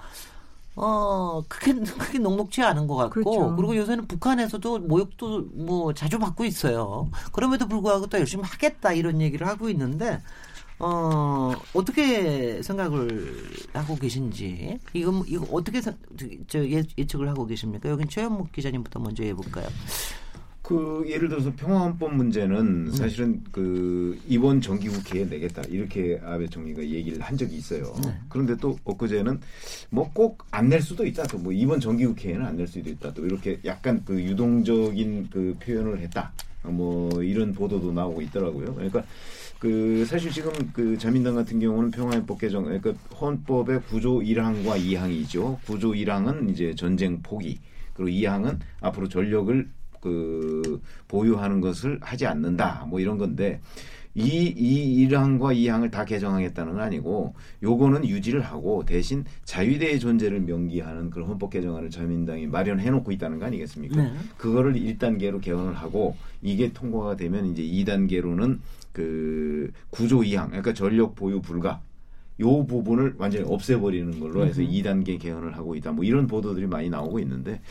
[0.76, 3.56] 어, 크게, 크게 녹록지 않은 것 같고, 그렇죠.
[3.56, 7.10] 그리고 요새는 북한에서도 모욕도 뭐 자주 받고 있어요.
[7.32, 10.22] 그럼에도 불구하고 또 열심히 하겠다 이런 얘기를 하고 있는데,
[10.80, 15.96] 어, 어떻게 생각을 하고 계신지, 이거, 이거 어떻게 생-
[16.50, 17.88] 저 예, 예측을 하고 계십니까?
[17.90, 19.68] 여긴 최현목 기자님부터 먼저 해볼까요?
[20.67, 27.38] 그 예를 들어서 평화헌법 문제는 사실은 그 이번 정기국회에 내겠다 이렇게 아베 총리가 얘기를 한
[27.38, 27.93] 적이 있어요.
[28.30, 29.39] 그런데 또 엊그제는
[29.91, 31.23] 뭐 꼭 안 낼 수도 있다.
[31.28, 33.13] 또 뭐 이번 정기국회에는 안 낼 수도 있다.
[33.13, 36.34] 또 이렇게 약간 그 유동적인 그 표현을 했다.
[36.63, 38.73] 뭐 이런 보도도 나오고 있더라고요.
[38.73, 39.04] 그러니까
[39.60, 45.60] 그 사실 지금 그 자민당 같은 경우는 평화헌법 개정 그러니까 헌법의 구조 1항과 2항이죠.
[45.65, 47.60] 구조 1항은 이제 전쟁 포기
[47.93, 49.69] 그리고 2항은 앞으로 전력을
[50.06, 52.86] 그 보유하는 것을 하지 않는다.
[52.88, 53.60] 뭐 이런 건데
[54.13, 61.10] 이, 이 1항과 2항을 다 개정하겠다는 건 아니고 요거는 유지를 하고 대신 자유대의 존재를 명기하는
[61.10, 64.00] 그런 헌법 개정안을 자민당이 마련해 놓고 있다는 거 아니겠습니까?
[64.00, 64.13] 네.
[64.38, 68.60] 그거를 1단계로 개헌을 하고 이게 통과가 되면 이제 2단계로는
[68.94, 71.82] 그 구조 2항 그러니까 전력 보유 불가
[72.41, 75.91] 요 부분을 완전히 없애버리는 걸로 해서 2단계 개헌을 하고 있다.
[75.93, 77.62] 뭐 이런 보도들이 많이 나오고 있는데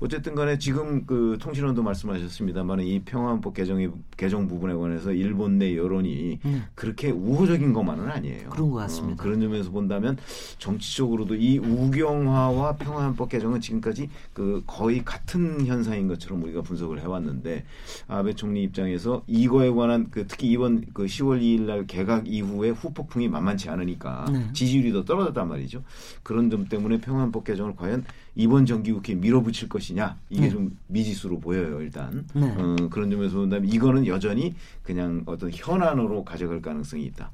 [0.00, 6.40] 어쨌든 간에 지금 그 통신원도 말씀하셨습니다만 이 평화헌법 개정이 개정 부분에 관해서 일본 내 여론이
[6.74, 8.48] 그렇게 우호적인 것만은 아니에요.
[8.48, 9.22] 그런 것 같습니다.
[9.22, 10.16] 어, 그런 점에서 본다면
[10.58, 17.64] 정치적으로도 이 우경화와 평화헌법 개정은 지금까지 그 거의 같은 현상인 것처럼 우리가 분석을 해왔는데
[18.08, 23.28] 아베 총리 입장에서 이거에 관한 그 특히 이번 그 10월 2일 날 개각 이후에 후폭풍이
[23.28, 24.52] 만만치 않으니까 네.
[24.52, 25.82] 지지율이 더 떨어졌단 말이죠.
[26.22, 28.04] 그런 점 때문에 평화헌법 개정을 과연
[28.36, 30.50] 이번 정기국회에 밀어붙일 것이냐 이게 네.
[30.50, 32.52] 좀 미지수로 보여요 일단 네.
[32.58, 37.30] 어, 그런 점에서 본다면 이거는 여전히 그냥 어떤 현안으로 가져갈 가능성이 있다.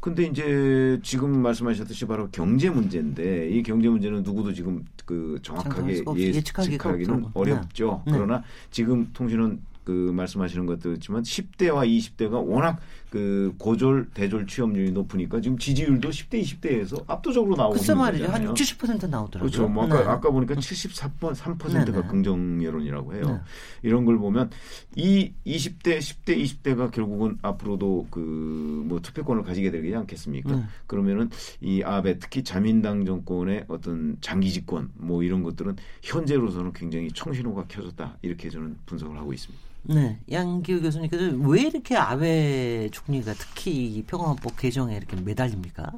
[0.00, 6.22] 근데 이제 지금 말씀하셨듯이 바로 경제 문제인데 이 경제 문제는 누구도 지금 그 정확하게 예,
[6.22, 7.26] 예측하기는.
[7.34, 8.02] 어렵죠.
[8.06, 8.12] 네.
[8.12, 12.80] 그러나 지금 통신은 그 말씀하시는 것도 있지만 10대와 20대가 워낙
[13.14, 18.24] 그 고졸 대졸 취업률이 높으니까 지금 지지율도 10대 20대에서 압도적으로 나오고 있는 말이죠.
[18.24, 18.50] 한 거잖아요.
[18.58, 19.50] 60, 70% 나오더라고요.
[19.50, 19.68] 그렇죠.
[19.68, 20.08] 뭐 아까, 네.
[20.08, 22.08] 아까 보니까 74번 3%가 네, 네.
[22.08, 23.22] 긍정 여론이라고 해요.
[23.26, 23.40] 네.
[23.88, 24.50] 이런 걸 보면
[24.96, 30.54] 이 20대, 10대, 20대가 결국은 앞으로도 그 뭐 투표권을 가지게 되지 않겠습니까?
[30.54, 30.62] 네.
[30.86, 37.64] 그러면은 이 아베 특히 자민당 정권의 어떤 장기 집권 뭐 이런 것들은 현재로서는 굉장히 청신호가
[37.68, 39.73] 켜졌다 이렇게 저는 분석을 하고 있습니다.
[39.84, 45.92] 네, 양기호 교수님께서 왜 이렇게 아베 총리가 특히 이 평화헌법 개정에 이렇게 매달립니까?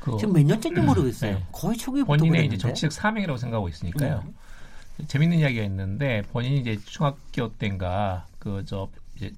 [0.00, 1.34] 그 지금 몇 년째인지 모르겠어요.
[1.36, 1.46] 네.
[1.52, 2.46] 거의 초기부터 본인의.
[2.46, 4.24] 이제 정치적 사명이라고 생각하고 있으니까요.
[4.98, 5.06] 네.
[5.06, 8.88] 재밌는 이야기가 있는데 본인이 이제 중학교 때인가 그 저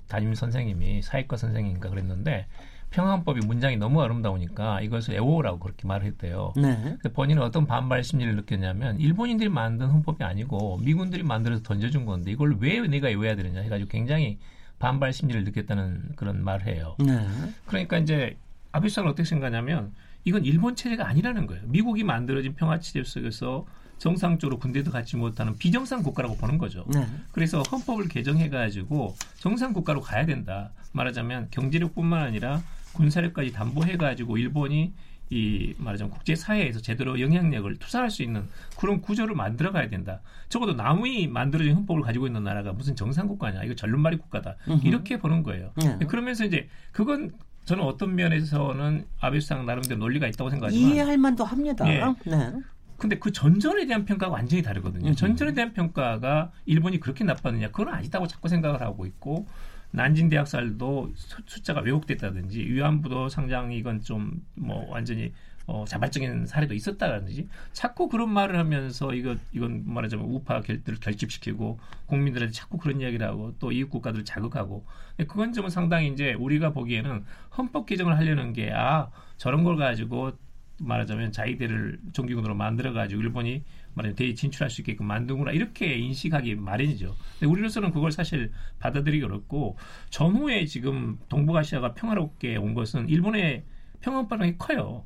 [0.09, 2.47] 담임 선생님이 사회과 선생님인가 그랬는데
[2.94, 6.52] 평화헌법이 문장이 너무 아름다우니까 이것을 애호라고 그렇게 말을 했대요.
[6.57, 6.96] 네.
[7.12, 12.80] 본인은 어떤 반발 심리를 느꼈냐면 일본인들이 만든 헌법이 아니고 미군들이 만들어서 던져준 건데 이걸 왜
[12.87, 14.38] 내가 외워야 되느냐 해가지고 굉장히
[14.78, 16.94] 반발 심리를 느꼈다는 그런 말을 해요.
[17.00, 17.26] 네.
[17.66, 18.37] 그러니까 이제
[18.70, 19.92] 아베 수상은 어떻게 생각하냐면
[20.24, 21.62] 이건 일본 체제가 아니라는 거예요.
[21.66, 23.66] 미국이 만들어진 평화 체제 속에서
[23.98, 26.85] 정상적으로 군대도 갖지 못하는 비정상 국가라고 보는 거죠.
[26.92, 27.07] 네.
[27.33, 30.70] 그래서 헌법을 개정해가지고 정상 국가로 가야 된다.
[30.92, 32.62] 말하자면 경제력뿐만 아니라
[32.94, 34.92] 군사력까지 담보해가지고 일본이
[35.30, 38.44] 이 말하자면 국제 사회에서 제대로 영향력을 투사할 수 있는
[38.78, 40.20] 그런 구조를 만들어 가야 된다.
[40.48, 43.64] 적어도 남이 만들어진 헌법을 가지고 있는 나라가 무슨 정상 국가냐.
[43.64, 44.57] 이거 절름발이 국가다.
[44.68, 44.87] 음흠.
[44.87, 45.72] 이렇게 보는 거예요.
[45.76, 45.98] 네.
[46.07, 47.33] 그러면서 이제 그건
[47.64, 51.88] 저는 어떤 면에서는 아베 수상 나름대로 논리가 있다고 생각하지만 이해할 만도 합니다.
[51.88, 52.04] 예.
[52.30, 52.52] 네.
[52.98, 55.07] 근데 그 전전에 대한 평가가 완전히 다르거든요.
[55.07, 55.16] 음흠.
[55.16, 59.46] 전전에 대한 평가가 일본이 그렇게 나빴느냐 그건 아니다고 자꾸 생각을 하고 있고
[59.94, 65.33] 난징 대학살도 수- 숫자가 왜곡됐다든지 위안부도 상당히 이건 좀 뭐 완전히
[65.66, 72.52] 어, 자발적인 사례도 있었다든지 자꾸 그런 말을 하면서 이거 이건 말하자면 우파 결들을 결집시키고 국민들한테
[72.52, 74.85] 자꾸 그런 이야기를 하고 또 이웃 국가들을 자극하고.
[75.28, 77.24] 그건 좀 상당히 이제 우리가 보기에는
[77.57, 80.33] 헌법 개정을 하려는 게 아 저런 걸 가지고
[80.80, 83.62] 말하자면 자위대를 정기군으로 만들어 가지고 일본이
[83.94, 87.14] 말하자면 대에 진출할 수 있게끔 만든구나 이렇게 인식하기 마련이죠.
[87.38, 89.76] 근데 우리로서는 그걸 사실 받아들이기 어렵고
[90.11, 93.64] 전후에 지금 동북아시아가 평화롭게 온 것은 일본의
[94.00, 95.04] 평화법이 커요.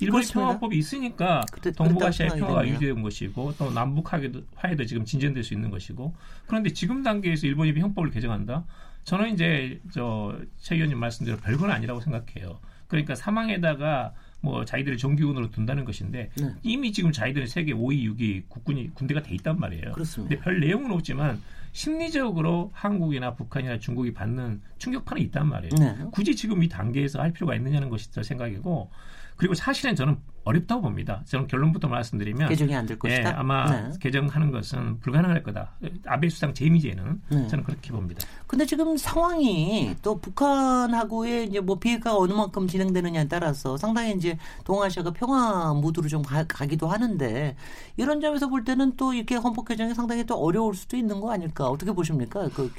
[0.00, 0.40] 일본의 그렇습니다.
[0.40, 1.42] 평화법이 있으니까
[1.76, 6.14] 동북아시아의 평화가 유지된 것이고 또 남북 화해도, 지금 진전될 수 있는 것이고
[6.46, 8.64] 그런데 지금 단계에서 일본이 헌법을 개정한다.
[9.04, 12.60] 저는 이제 저최 의원님 말씀대로 별건 아니라고 생각해요.
[12.86, 16.54] 그러니까 사망에다가 뭐 자기들을 정규군으로 둔다는 것인데 네.
[16.62, 19.92] 이미 지금 자기들은 세계 5위, 6위 국군이 군대가 돼 있단 말이에요.
[19.92, 20.34] 그렇습니다.
[20.34, 21.40] 근데 별 내용은 없지만
[21.72, 25.70] 심리적으로 한국이나 북한이나 중국이 받는 충격파는 있단 말이에요.
[25.78, 25.96] 네.
[26.10, 28.90] 굳이 지금 이 단계에서 할 필요가 있느냐는 것이 제 생각이고
[29.36, 31.22] 그리고 사실은 저는 어렵다고 봅니다.
[31.26, 33.38] 저는 결론부터 말씀드리면 개정이 안될 예, 것이다.
[33.38, 33.90] 아마 네.
[34.00, 35.76] 개정하는 것은 불가능할 거다.
[36.06, 37.48] 아베 수상 재미제는 네.
[37.48, 38.26] 저는 그렇게 봅니다.
[38.46, 45.10] 근데 지금 상황이 또 북한하고의 이제 뭐 비핵화가 어느 만큼 진행되느냐에 따라서 상당히 이제 동아시아가
[45.12, 47.54] 평화 무드로 좀 가, 기도 하는데
[47.96, 51.68] 이런 점에서 볼 때는 또 이렇게 헌법 개정이 상당히 또 어려울 수도 있는 거 아닐까
[51.68, 52.48] 어떻게 보십니까?
[52.54, 52.72] 그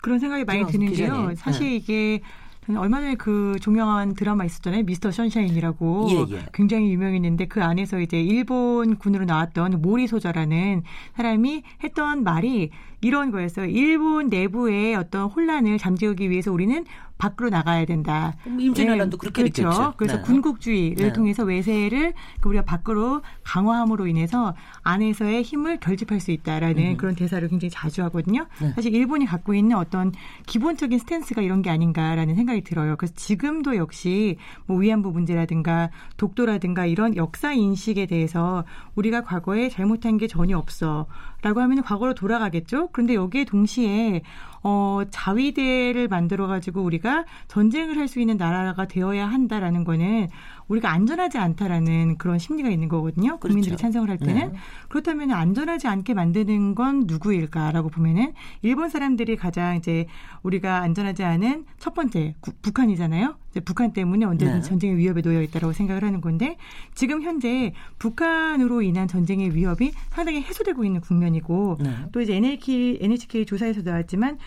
[0.00, 0.90] 그런 생각이 많이 드는데요.
[0.90, 1.34] 기자님.
[1.34, 1.76] 사실 네.
[1.76, 2.20] 이게
[2.76, 4.82] 얼마 전에 그 종영한 드라마 있었잖아요.
[4.84, 6.46] 미스터 션샤인이라고 예, 예.
[6.52, 10.82] 굉장히 유명했는데 그 안에서 이제 일본 군으로 나왔던 모리 소자라는
[11.14, 13.66] 사람이 했던 말이 이런 거였어요.
[13.66, 16.84] 일본 내부의 어떤 혼란을 잠재우기 위해서 우리는
[17.18, 18.34] 밖으로 나가야 된다.
[18.46, 19.64] 임진왜란도 그렇게 그렇죠.
[19.64, 19.94] 느꼈죠.
[19.96, 20.22] 그래서 네.
[20.22, 21.12] 군국주의를 네.
[21.12, 27.70] 통해서 외세를 그 우리가 밖으로 강화함으로 인해서 안에서의 힘을 결집할 수 있다라는 그런 대사를 굉장히
[27.70, 28.46] 자주 하거든요.
[28.60, 28.72] 네.
[28.74, 30.12] 사실 일본이 갖고 있는 어떤
[30.46, 32.96] 기본적인 스탠스가 이런 게 아닌가라는 생각이 들어요.
[32.96, 40.28] 그래서 지금도 역시 뭐 위안부 문제라든가 독도라든가 이런 역사 인식에 대해서 우리가 과거에 잘못한 게
[40.28, 41.06] 전혀 없어
[41.42, 42.88] 라고 하면 과거로 돌아가겠죠.
[42.92, 44.22] 그런데 여기에 동시에
[44.64, 50.28] 어, 자위대를 만들어가지고 우리가 전쟁을 할 수 있는 나라가 되어야 한다라는 거는
[50.66, 53.38] 우리가 안전하지 않다라는 그런 심리가 있는 거거든요.
[53.38, 53.82] 국민들이 그렇죠.
[53.82, 54.52] 찬성을 할 때는.
[54.52, 54.58] 네.
[54.88, 60.06] 그렇다면 안전하지 않게 만드는 건 누구일까라고 보면은 일본 사람들이 가장 이제
[60.42, 63.36] 우리가 안전하지 않은 첫 번째 구- 북한이잖아요.
[63.60, 64.68] 북한 때문에 언제든지 네.
[64.68, 66.56] 전쟁의 위협에 놓여 있다라고 생각을 하는 건데
[66.94, 71.90] 지금 현재 북한으로 인한 전쟁의 위협이 상당히 해소되고 있는 국면이고 네.
[72.12, 74.38] 또 이제 NHK, NHK 조사에서 나왔지만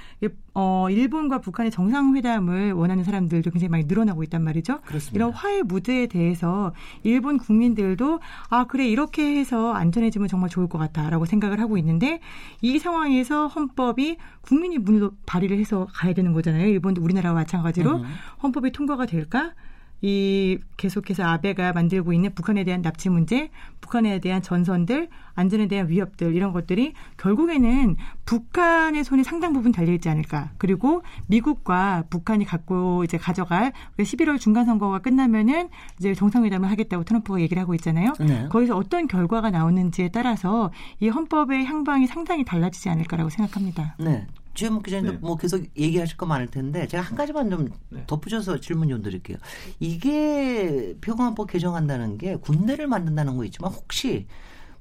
[0.53, 4.81] 어, 일본과 북한의 정상회담을 원하는 사람들도 굉장히 많이 늘어나고 있단 말이죠.
[4.81, 5.15] 그렇습니다.
[5.15, 11.25] 이런 화해 무드에 대해서 일본 국민들도 아, 그래, 이렇게 해서 안전해지면 정말 좋을 것 같다라고
[11.25, 12.19] 생각을 하고 있는데
[12.61, 16.67] 이 상황에서 헌법이 국민이 문을 발의를 해서 가야 되는 거잖아요.
[16.67, 18.03] 일본도 우리나라와 마찬가지로 음.
[18.43, 19.53] 헌법이 통과가 될까?
[20.01, 23.49] 이 계속해서 아베가 만들고 있는 북한에 대한 납치 문제,
[23.81, 30.09] 북한에 대한 전선들, 안전에 대한 위협들 이런 것들이 결국에는 북한의 손에 상당 부분 달려 있지
[30.09, 30.51] 않을까.
[30.57, 37.61] 그리고 미국과 북한이 갖고 이제 가져갈 11월 중간 선거가 끝나면은 이제 정상회담을 하겠다고 트럼프가 얘기를
[37.61, 38.13] 하고 있잖아요.
[38.19, 38.47] 네.
[38.49, 43.95] 거기서 어떤 결과가 나오는지에 따라서 이 헌법의 향방이 상당히 달라지지 않을까라고 생각합니다.
[43.99, 44.25] 네.
[44.53, 45.17] 지금 기자님도 네.
[45.21, 48.03] 뭐 계속 얘기하실 거 많을 텐데 제가 한 가지만 좀 네.
[48.07, 49.37] 덧붙여서 질문 좀 드릴게요.
[49.79, 54.27] 이게 평화헌법 개정한다는 게 군대를 만든다는 거 있지만 혹시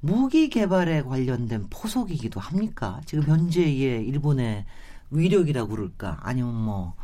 [0.00, 3.00] 무기 개발에 관련된 포석이기도 합니까?
[3.04, 4.64] 지금 현재의 일본의
[5.10, 6.18] 위력이라고 그럴까?
[6.22, 6.94] 아니면 뭐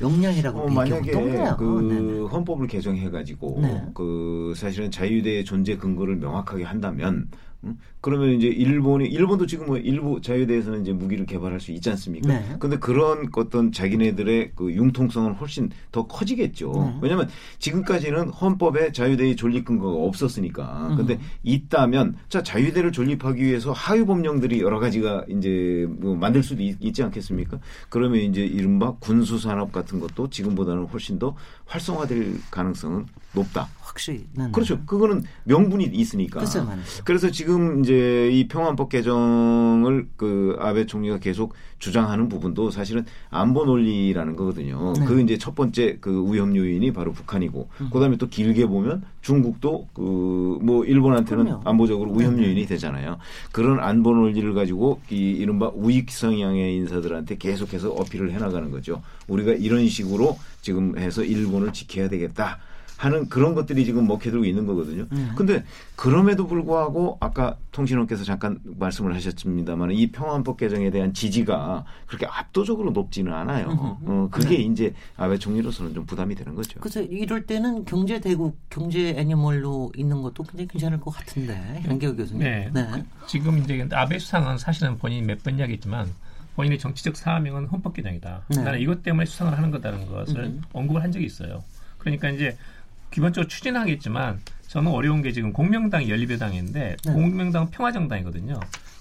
[0.00, 0.68] 역량이라고 어?
[0.70, 1.10] 만약에?
[1.10, 2.20] 그 네네.
[2.28, 3.84] 헌법을 개정해가지고 네.
[3.94, 7.28] 그 사실은 자유대의 존재 근거를 명확하게 한다면
[7.64, 7.78] 음?
[8.00, 12.28] 그러면 이제 일본이 일본도 지금 뭐 일부 자유대에서는 이제 무기를 개발할 수 있지 않습니까?
[12.28, 12.56] 네.
[12.58, 16.72] 근데 그런 어떤 자기네들의 그 융통성은 훨씬 더 커지겠죠.
[16.72, 16.98] 네.
[17.02, 20.88] 왜냐하면 지금까지는 헌법에 자유대의 존립 근거가 없었으니까.
[20.90, 20.96] 음.
[20.96, 26.94] 근데 있다면 자 자유대를 존립하기 위해서 하위 법령들이 여러 가지가 이제 뭐 만들 수도 있,
[26.94, 27.58] 지 않겠습니까?
[27.88, 31.34] 그러면 이제 이른바 군수 산업 같은 것도 지금보다는 훨씬 더
[31.66, 33.68] 활성화될 가능성은 높다.
[33.84, 34.26] 확실히.
[34.52, 34.80] 그렇죠.
[34.86, 36.40] 그거는 명분이 있으니까.
[36.40, 37.02] 말이죠.
[37.04, 44.36] 그래서 지금 이제 이 평안법 개정을 그 아베 총리가 계속 주장하는 부분도 사실은 안보 논리라는
[44.36, 44.94] 거거든요.
[44.98, 45.04] 네.
[45.04, 47.90] 그 이제 첫 번째 그 위험 요인이 바로 북한이고, 음.
[47.92, 51.62] 그다음에 또 길게 보면 중국도 그 뭐 일본한테는 그럼요.
[51.64, 53.18] 안보적으로 위험 네, 요인이 되잖아요.
[53.52, 59.02] 그런 안보 논리를 가지고 이 이른바 우익 성향의 인사들한테 계속해서 어필을 해 나가는 거죠.
[59.28, 62.58] 우리가 이런 식으로 지금 해서 일본을 지켜야 되겠다.
[62.96, 65.06] 하는 그런 것들이 지금 먹혀들고 있는 거거든요.
[65.10, 65.28] 네.
[65.36, 65.64] 근데
[65.96, 73.32] 그럼에도 불구하고 아까 통신원께서 잠깐 말씀을 하셨습니다만 이 평안법 개정에 대한 지지가 그렇게 압도적으로 높지는
[73.32, 73.98] 않아요.
[74.02, 74.62] 어, 그게 네.
[74.62, 76.80] 이제 아베 총리로서는 좀 부담이 되는 거죠.
[76.80, 82.42] 그래서 이럴 때는 경제 대국, 경제 애니멀로 있는 것도 굉장히 괜찮을 것 같은데 양기호 교수님.
[82.42, 82.70] 네.
[83.26, 86.08] 지금 이제 아베 수상은 사실은 본인이 몇 번 이야기했지만
[86.56, 88.44] 본인의 정치적 사명은 헌법 개정이다.
[88.48, 88.62] 네.
[88.62, 90.62] 나는 이것 때문에 수상을 하는 거다는 것을 음.
[90.72, 91.62] 언급을 한 적이 있어요.
[91.98, 92.56] 그러니까 이제
[93.14, 97.12] 기본적으로 추진하겠지만 저는 어려운 게 지금 공명당이 연립여당인데 네.
[97.12, 98.58] 공명당은 평화정당이거든요.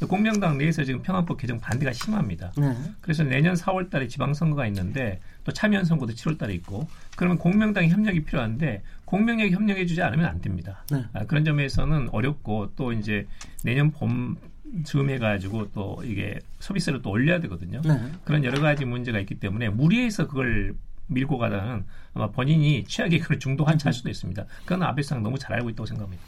[0.08, 2.52] 공명당 내에서 지금 평화법 개정 반대가 심합니다.
[2.56, 2.76] 네.
[3.02, 8.23] 그래서 내년 4월 달에 지방선거가 있는데 또 참여연 선거도 7월 달에 있고 그러면 공명당 협력이
[8.26, 10.86] 필요한데 공명력이 협력해 주지 않으면 안 됩니다.
[10.91, 11.06] 네.
[11.13, 13.26] 아, 그런 점에서는 어렵고 또 이제
[13.63, 14.38] 내년 봄
[14.84, 17.82] 즈음 해가지고 또 이게 소비세를 또 올려야 되거든요.
[17.84, 17.99] 네.
[18.23, 20.76] 그런 여러 가지 문제가 있기 때문에 무리해서 그걸
[21.07, 24.45] 밀고 가다는 아마 본인이 최악의 그런 중도 환차할 수도 있습니다.
[24.63, 26.23] 그건 아베상 너무 잘 알고 있다고 생각합니다.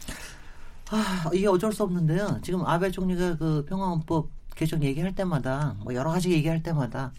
[0.92, 2.40] 아, 이게 어쩔 수 없는데요.
[2.44, 7.12] 지금 아베 총리가 그 평화헌법 개정 얘기할 때마다 뭐 여러 가지 얘기할 때마다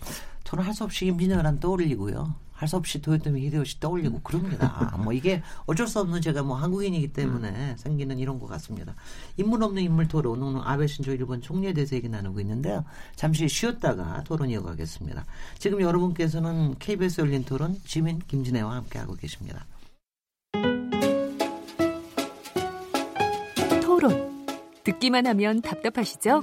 [0.44, 2.34] 저는 할 수 없이 임진왜란 떠올리고요.
[2.52, 4.96] 할 수 없이 도요토미 히데요시 떠올리고 그럽니다.
[5.04, 8.94] 뭐 이게 어쩔 수 없는 제가 뭐 한국인이기 때문에 생기는 이런 것 같습니다.
[9.36, 12.84] 인물 없는 인물 토론 오늘 아베 신조 일본 총리에 대해서 얘기 나누고 있는데요.
[13.14, 15.26] 잠시 쉬었다가 토론 이어가겠습니다.
[15.58, 19.66] 지금 여러분께서는 KBS 열린 토론 지민 김진애와 함께하고 계십니다.
[23.82, 24.46] 토론.
[24.84, 26.42] 듣기만 하면 답답하시죠?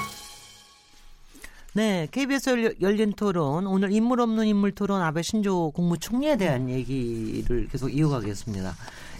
[1.73, 7.67] 네, KBS 열- 열린 토론 오늘 인물 없는 인물 토론 아베 신조 국무총리에 대한 얘기를
[7.69, 8.75] 계속 이어가겠습니다.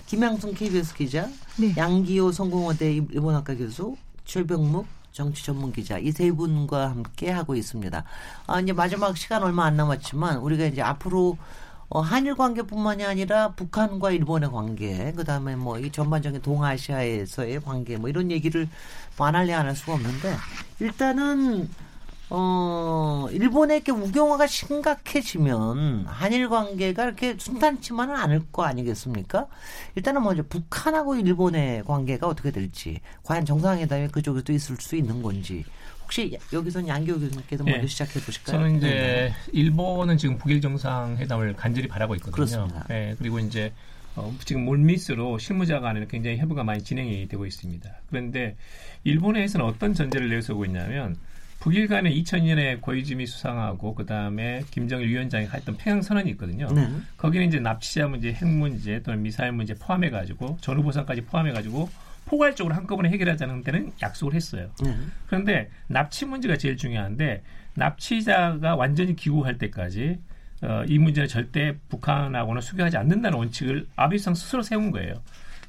[0.07, 1.73] 김양순 KBS 기자, 네.
[1.77, 8.03] 양기호 성공회대 일본학과 교수, 최병묵 정치 전문 기자 이 세 분과 함께 하고 있습니다.
[8.47, 11.37] 아, 이제 마지막 시간 얼마 안 남았지만 우리가 이제 앞으로
[11.87, 18.09] 어, 한일 관계뿐만이 아니라 북한과 일본의 관계, 그 다음에 뭐 이 전반적인 동아시아에서의 관계, 뭐
[18.09, 18.67] 이런 얘기를
[19.17, 20.35] 뭐 안 할래 안 할 수가 없는데
[20.81, 21.69] 일단은
[22.33, 29.47] 어, 일본에게 우경화가 심각해지면 한일 관계가 이렇게 순탄치만은 않을 거 아니겠습니까?
[29.95, 35.65] 일단은 먼저 북한하고 일본의 관계가 어떻게 될지, 과연 정상회담이 그쪽에도 있을 수 있는 건지,
[36.03, 37.71] 혹시 여기서는 양교 교수님께서 예.
[37.71, 38.57] 먼저 시작해 보실까요?
[38.57, 39.33] 저는 이제 네.
[39.51, 42.33] 일본은 지금 북일 정상회담을 간절히 바라고 있거든요.
[42.33, 42.85] 그렇습니다.
[42.91, 43.73] 예, 그리고 이제
[44.15, 47.89] 어, 지금 물밑으로 실무자 간에는 굉장히 협의가 많이 진행이 되고 있습니다.
[48.09, 48.55] 그런데
[49.03, 51.17] 일본에서는 어떤 전제를 내세우고 있냐면
[51.61, 56.67] 북일 간에 2000년에 고이즈미 수상하고 그 다음에 김정일 위원장이 했던 평양 선언이 있거든요.
[56.73, 56.89] 네.
[57.17, 61.87] 거기는 이제 납치자 문제, 핵 문제 또는 미사일 문제 포함해 가지고 전후 보상까지 포함해 가지고
[62.25, 64.71] 포괄적으로 한꺼번에 해결하자는 데는 약속을 했어요.
[64.83, 64.97] 네.
[65.27, 67.43] 그런데 납치 문제가 제일 중요한데
[67.75, 70.17] 납치자가 완전히 귀국할 때까지
[70.63, 75.13] 어, 이 문제는 절대 북한하고는 수교하지 않는다는 원칙을 아베상 스스로 세운 거예요.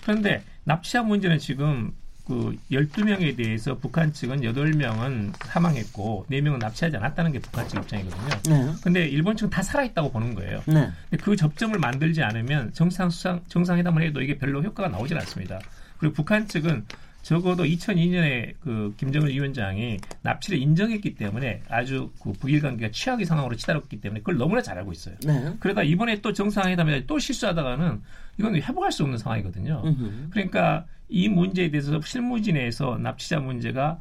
[0.02, 1.92] 그런데 납치자 문제는 지금
[2.26, 8.42] 그 12명에 대해서 북한 측은 8명은 사망했고 4명은 납치하지 않았다는 게 북한 측 입장이거든요.
[8.48, 8.72] 네.
[8.82, 10.62] 근데 일본 측은 다 살아있다고 보는 거예요.
[10.66, 10.90] 네.
[11.10, 15.58] 근데 그 접점을 만들지 않으면 정상 수상 정상회담을 해도 이게 별로 효과가 나오질 않습니다.
[15.98, 16.84] 그리고 북한 측은
[17.22, 24.00] 적어도 2002년에 그 김정은 위원장이 납치를 인정했기 때문에 아주 그 북일 관계가 최악의 상황으로 치달았기
[24.00, 25.14] 때문에 그걸 너무나 잘 알고 있어요.
[25.24, 25.54] 네.
[25.60, 28.02] 그러다 이번에 또 정상회담에 또 실수하다가는
[28.38, 29.82] 이건 회복할 수 없는 상황이거든요.
[29.84, 30.30] 음흠.
[30.30, 33.98] 그러니까 이 문제에 대해서 실무진에서 납치자 문제가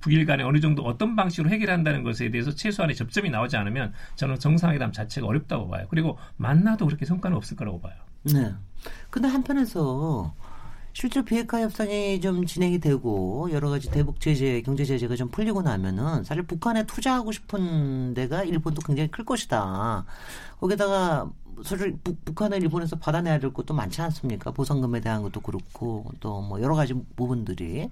[0.00, 4.90] 북일 간에 어느 정도 어떤 방식으로 해결한다는 것에 대해서 최소한의 접점이 나오지 않으면 저는 정상회담
[4.90, 5.86] 자체가 어렵다고 봐요.
[5.88, 7.94] 그리고 만나도 그렇게 성과는 없을 거라고 봐요.
[8.24, 8.52] 네.
[9.10, 10.34] 근데 한편에서
[10.94, 16.22] 실제 비핵화 협상이 좀 진행이 되고 여러 가지 대북 제재, 경제 제재가 좀 풀리고 나면은
[16.24, 20.04] 사실 북한에 투자하고 싶은 데가 일본도 굉장히 클 것이다.
[20.60, 21.30] 거기다가
[21.64, 24.50] 사실 북, 북한은 일본에서 받아내야 될 것도 많지 않습니까?
[24.52, 27.90] 보상금에 대한 것도 그렇고 또 뭐 여러 가지 부분들이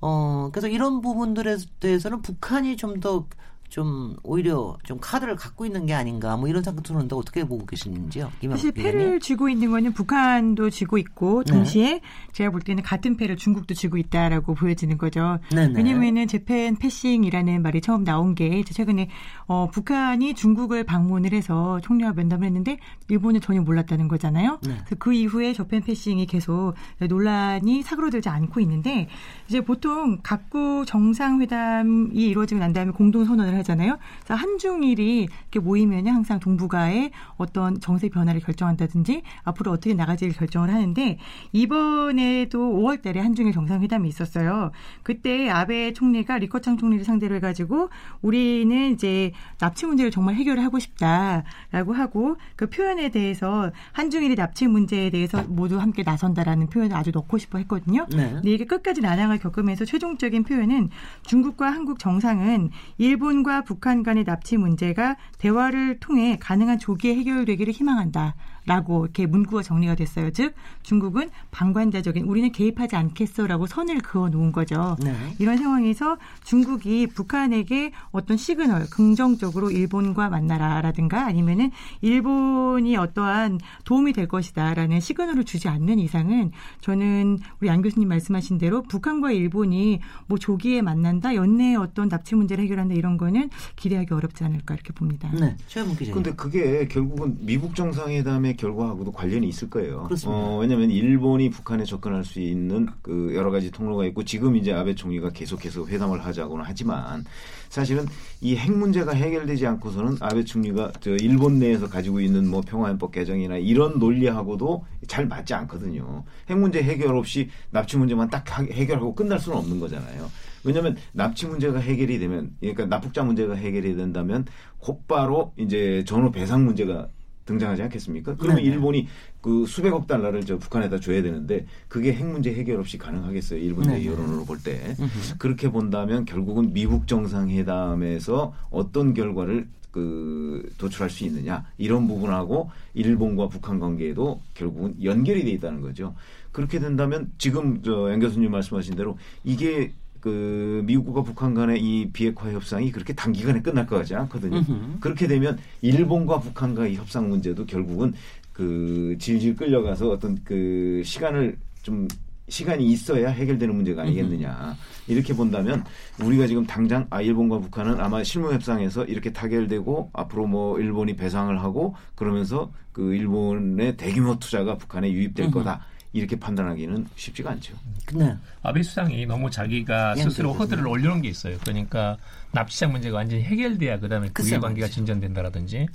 [0.00, 3.26] 어 그래서 이런 부분들에 대해서는 북한이 좀 더
[3.72, 8.30] 좀 오히려 좀 카드를 갖고 있는 게 아닌가 뭐 이런 생각 드는데 어떻게 보고 계시는지요?
[8.50, 8.70] 사실?
[8.72, 11.52] 패를 쥐고 있는 거는 북한도 쥐고 있고 네.
[11.54, 12.00] 동시에
[12.32, 15.38] 제가 볼 때는 같은 패를 중국도 쥐고 있다라고 보여지는 거죠.
[15.50, 15.72] 네네.
[15.74, 19.08] 왜냐면은 재팬 패싱이라는 말이 처음 나온 게 최근에
[19.46, 22.76] 어, 북한이 중국을 방문을 해서 총리와 면담을 했는데
[23.08, 24.58] 일본은 전혀 몰랐다는 거잖아요.
[24.64, 24.74] 네.
[24.84, 29.08] 그래서 그 이후에 저팬 패싱이 계속 논란이 사그러들지 않고 있는데
[29.48, 33.98] 이제 보통 각국 정상회담이 이루어지고 난 다음에 공동 선언을 하잖아요.
[34.20, 41.18] 그래서 한중일이 이렇게 모이면 항상 동북아의 어떤 정세 변화를 결정한다든지 앞으로 어떻게 나가지를 결정을 하는데
[41.52, 44.70] 이번에도 5월 달에 한중일 정상회담이 있었어요.
[45.02, 47.88] 그때 아베 총리가 리커창 총리를 상대로 해가지고
[48.20, 55.42] 우리는 이제 납치 문제를 정말 해결하고 싶다라고 하고 그 표현에 대해서 한중일이 납치 문제에 대해서
[55.44, 58.06] 모두 함께 나선다라는 표현을 아주 넣고 싶어 했거든요.
[58.10, 58.32] 네.
[58.32, 60.90] 근데 이게 끝까지 난항을 겪으면서 최종적인 표현은
[61.22, 68.34] 중국과 한국 정상은 일본과 북한 간의 납치 문제가 대화를 통해 가능한 조기에 해결되기를 희망한다.
[68.64, 70.30] 라고 이렇게 문구가 정리가 됐어요.
[70.30, 74.96] 즉, 중국은 방관자적인 우리는 개입하지 않겠어라고 선을 그어 놓은 거죠.
[75.02, 75.14] 네.
[75.38, 81.70] 이런 상황에서 중국이 북한에게 어떤 시그널, 긍정적으로 일본과 만나라라든가 아니면은
[82.00, 88.82] 일본이 어떠한 도움이 될 것이다라는 시그널을 주지 않는 이상은 저는 우리 양 교수님 말씀하신 대로
[88.82, 94.74] 북한과 일본이 뭐 조기에 만난다, 연내에 어떤 납치 문제를 해결한다 이런 거는 기대하기 어렵지 않을까
[94.74, 95.30] 이렇게 봅니다.
[95.32, 95.56] 네.
[95.66, 96.14] 최현문 기자님.
[96.14, 100.06] 근데 그게 결국은 미국 정상회담 의 결과하고도 관련이 있을 거예요.
[100.30, 104.94] 어, 왜냐하면 일본이 북한에 접근할 수 있는 그 여러 가지 통로가 있고 지금 이제 아베
[104.94, 107.24] 총리가 계속해서 회담을 하자고는 하지만
[107.68, 108.04] 사실은
[108.40, 113.56] 이 핵 문제가 해결되지 않고서는 아베 총리가 저 일본 내에서 가지고 있는 뭐 평화헌법 개정이나
[113.56, 116.24] 이런 논리하고도 잘 맞지 않거든요.
[116.48, 120.30] 핵 문제 해결 없이 납치 문제만 딱 하- 해결하고 끝날 수는 없는 거잖아요.
[120.64, 124.44] 왜냐하면 납치 문제가 해결이 되면 그러니까 납북자 문제가 해결이 된다면
[124.78, 127.08] 곧바로 이제 전후 배상 문제가
[127.44, 128.36] 등장하지 않겠습니까?
[128.36, 128.68] 그러면 네네.
[128.74, 129.08] 일본이
[129.40, 133.58] 그 수백억 달러를 저 북한에다 줘야 되는데 그게 핵 문제 해결 없이 가능하겠어요.
[133.58, 134.06] 일본 내 네네.
[134.06, 134.94] 여론으로 볼 때.
[135.38, 143.78] 그렇게 본다면 결국은 미국 정상회담에서 어떤 결과를 그 도출할 수 있느냐 이런 부분하고 일본과 북한
[143.78, 146.14] 관계에도 결국은 연결이 돼 있다는 거죠.
[146.50, 152.92] 그렇게 된다면 지금 저양 교수님 말씀하신 대로 이게 그 미국과 북한 간의 이 비핵화 협상이
[152.92, 154.58] 그렇게 단기간에 끝날 것 같지 않거든요.
[154.58, 155.00] 음흠.
[155.00, 158.14] 그렇게 되면 일본과 북한과의 협상 문제도 결국은
[158.52, 162.06] 그 질질 끌려가서 어떤 그 시간을 좀
[162.48, 164.76] 시간이 있어야 해결되는 문제가 아니겠느냐.
[165.08, 165.82] 이렇게 본다면
[166.22, 171.60] 우리가 지금 당장 아 일본과 북한은 아마 실무 협상에서 이렇게 타결되고 앞으로 뭐 일본이 배상을
[171.60, 175.84] 하고 그러면서 그 일본의 대규모 투자가 북한에 유입될 거다.
[176.12, 177.74] 이렇게 판단하기는 쉽지가 않죠.
[178.14, 178.36] 네.
[178.62, 180.58] 아베 수상이 너무 자기가 예, 스스로 그렇군요.
[180.64, 181.56] 허들을 올려놓은 게 있어요.
[181.62, 182.18] 그러니까
[182.52, 184.88] 납치자 문제가 완전히 해결돼야 그다음에 북일 관계가.
[184.88, 185.86] 진전된다라든지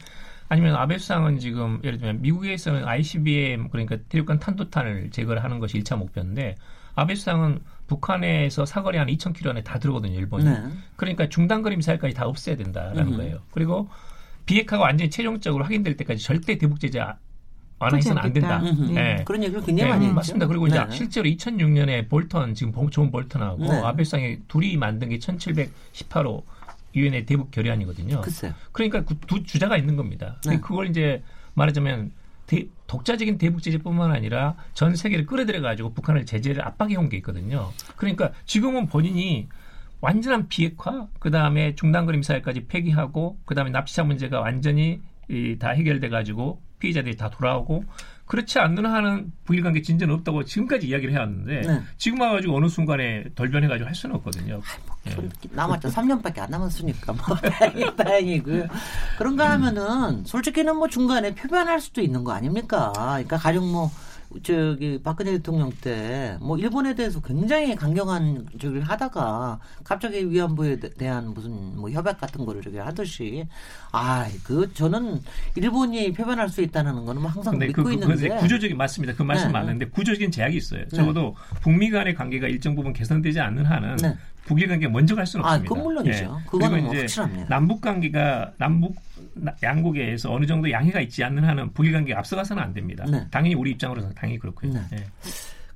[0.50, 5.98] 아니면 아베 수상은 지금 예를 들면 미국에서는 ICBM 그러니까 대륙간 탄도탄을 제거를 하는 것이 1차
[5.98, 6.56] 목표인데
[6.96, 10.46] 아베 수상은 북한에서 사거리 한 2,000km 안에 다 들어오거든요, 일본이.
[10.46, 10.58] 네.
[10.96, 13.18] 그러니까 중단거리 미사일까지 다 없애야 된다라는 음.
[13.18, 13.40] 거예요.
[13.52, 13.88] 그리고
[14.48, 17.00] 비핵화가 완전히 최종적으로 확인될 때까지 절대 대북 제재
[17.80, 18.56] 완화해서는 안 된다.
[18.58, 18.84] 않겠다.
[18.84, 19.24] 음, 예.
[19.24, 20.16] 그런 얘기를 굉장히 네, 많이 했죠.
[20.16, 20.48] 맞습니다.
[20.48, 20.92] 그리고 이제 네.
[20.92, 23.82] 실제로 2006년에 볼턴 지금 보- 존 볼턴하고 네.
[23.84, 26.44] 아베 수상이 둘이 만든 게 1718호
[26.96, 28.22] 유엔의 대북 결의안이거든요.
[28.22, 28.54] 글쎄요.
[28.72, 30.38] 그러니까 그 두 주자가 있는 겁니다.
[30.48, 30.60] 네.
[30.60, 31.22] 그걸 이제
[31.54, 32.12] 말하자면
[32.48, 37.72] 대- 독자적인 대북 제재뿐만 아니라 전 세계를 끌어들여 가지고 북한을 제재를 압박해 온 게 있거든요.
[37.98, 39.48] 그러니까 지금은 본인이
[40.00, 46.10] 완전한 비핵화, 그 다음에 중단거리 미사일까지 폐기하고, 그 다음에 납치자 문제가 완전히 이, 다 해결돼
[46.10, 47.84] 가지고 피해자들이 다 돌아오고
[48.26, 51.82] 그렇지 않는 한은 북일관계 진전 없다고 지금까지 이야기를 해왔는데 네.
[51.98, 54.62] 지금 와가지고 어느 순간에 돌변해가지고 할 수는 없거든요.
[55.08, 55.10] 예.
[55.12, 55.90] 좀 남았죠.
[55.90, 58.68] 3년밖에 안 남았으니까 뭐 다행이 다행이고요.
[59.18, 62.92] 그런가 하면은 솔직히는 뭐 중간에 표변할 수도 있는 거 아닙니까?
[62.94, 63.90] 그러니까 가령 뭐
[64.44, 71.34] 저기 박근혜 대통령 때 뭐 일본에 대해서 굉장히 강경한 저기를 하다가 갑자기 위안부에 대- 대한
[71.34, 73.46] 무슨 뭐 협약 같은 거를 저기 하듯이
[73.92, 75.22] 아 그 저는
[75.56, 79.14] 일본이 표변할 수 있다는 거는 뭐 항상 근데 믿고 그, 그, 있는데 그 구조적인 맞습니다.
[79.16, 79.54] 그 말씀 네.
[79.54, 80.88] 맞는데 구조적인 제약이 있어요.
[80.90, 84.16] 적어도 북미 간의 관계가 일정 부분 개선되지 않는 한은 네.
[84.46, 85.70] 북일 관계 먼저 갈 수는 아, 없습니다.
[85.74, 86.42] 그건 물론이죠.
[86.48, 87.46] 그거는 그리고 뭐 이제 확실합니다.
[87.50, 89.17] 남북 관계가 남북 나-
[89.64, 93.06] 양국에서 어느 정도 양해가 있지 않는 한은 북일 관계가 앞서가서는 안 됩니다.
[93.10, 93.28] 네.
[93.32, 94.74] 당연히 우리 입장으로서는 당연히 그렇고요.
[94.74, 94.82] 네.
[94.94, 95.08] 예.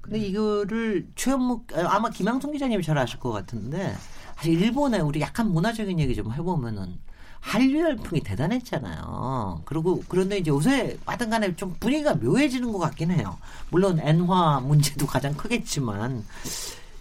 [0.01, 3.93] 근데 이거를 최현묵 아, 아마 김양성 기자님이 잘 아실 것 같은데
[4.36, 6.97] 사실 일본에 우리 약간 문화적인 얘기 좀 해보면은
[7.39, 9.64] 한류 열풍이 대단했잖아요.
[9.66, 13.38] 그리고 그런데 이제 요새 하여튼간에 좀 분위기가 묘해지는 것 같긴 해요.
[13.70, 16.24] 물론 엔화 문제도 가장 크겠지만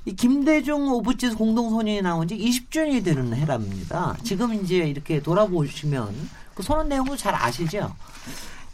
[0.07, 4.17] 이 김대중 오부치 공동선언이 나온 지 20주년이 되는 해랍니다.
[4.25, 6.15] 지금 이제 이렇게 돌아보시면
[6.61, 7.97] 그 선언 내용도 잘 아시죠?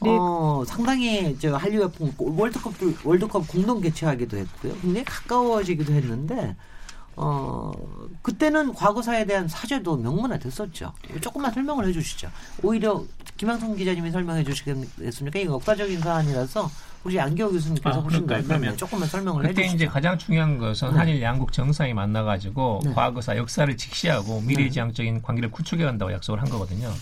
[0.03, 0.11] 네.
[0.11, 4.75] 어, 상당히 저 한류 열풍 월드컵도 월드컵 공동 개최하기도 했고요.
[4.83, 6.57] 굉장히 가까워지기도 했는데
[7.15, 7.73] 어,
[8.23, 10.93] 그때는 과거사에 대한 사죄도 명문화 됐었죠.
[11.21, 12.29] 조금만 설명을 해 주시죠.
[12.63, 13.05] 오히려
[13.37, 15.39] 김양성 기자님이 설명해 주시겠습니까?
[15.39, 16.69] 이거 역사적인 사안이라서
[17.05, 18.35] 우리 안기호 교수님께서 아, 훨씬 더?
[18.43, 19.77] 그러면 네, 조금만 설명을 그때 해주시죠.
[19.77, 20.97] 이제 가장 중요한 것은 네.
[20.97, 22.93] 한일 양국 정상이 만나가지고 네.
[22.93, 24.47] 과거사 역사를 직시하고 네.
[24.49, 26.93] 미래지향적인 관계를 구축해 간다고 약속을 한 거거든요.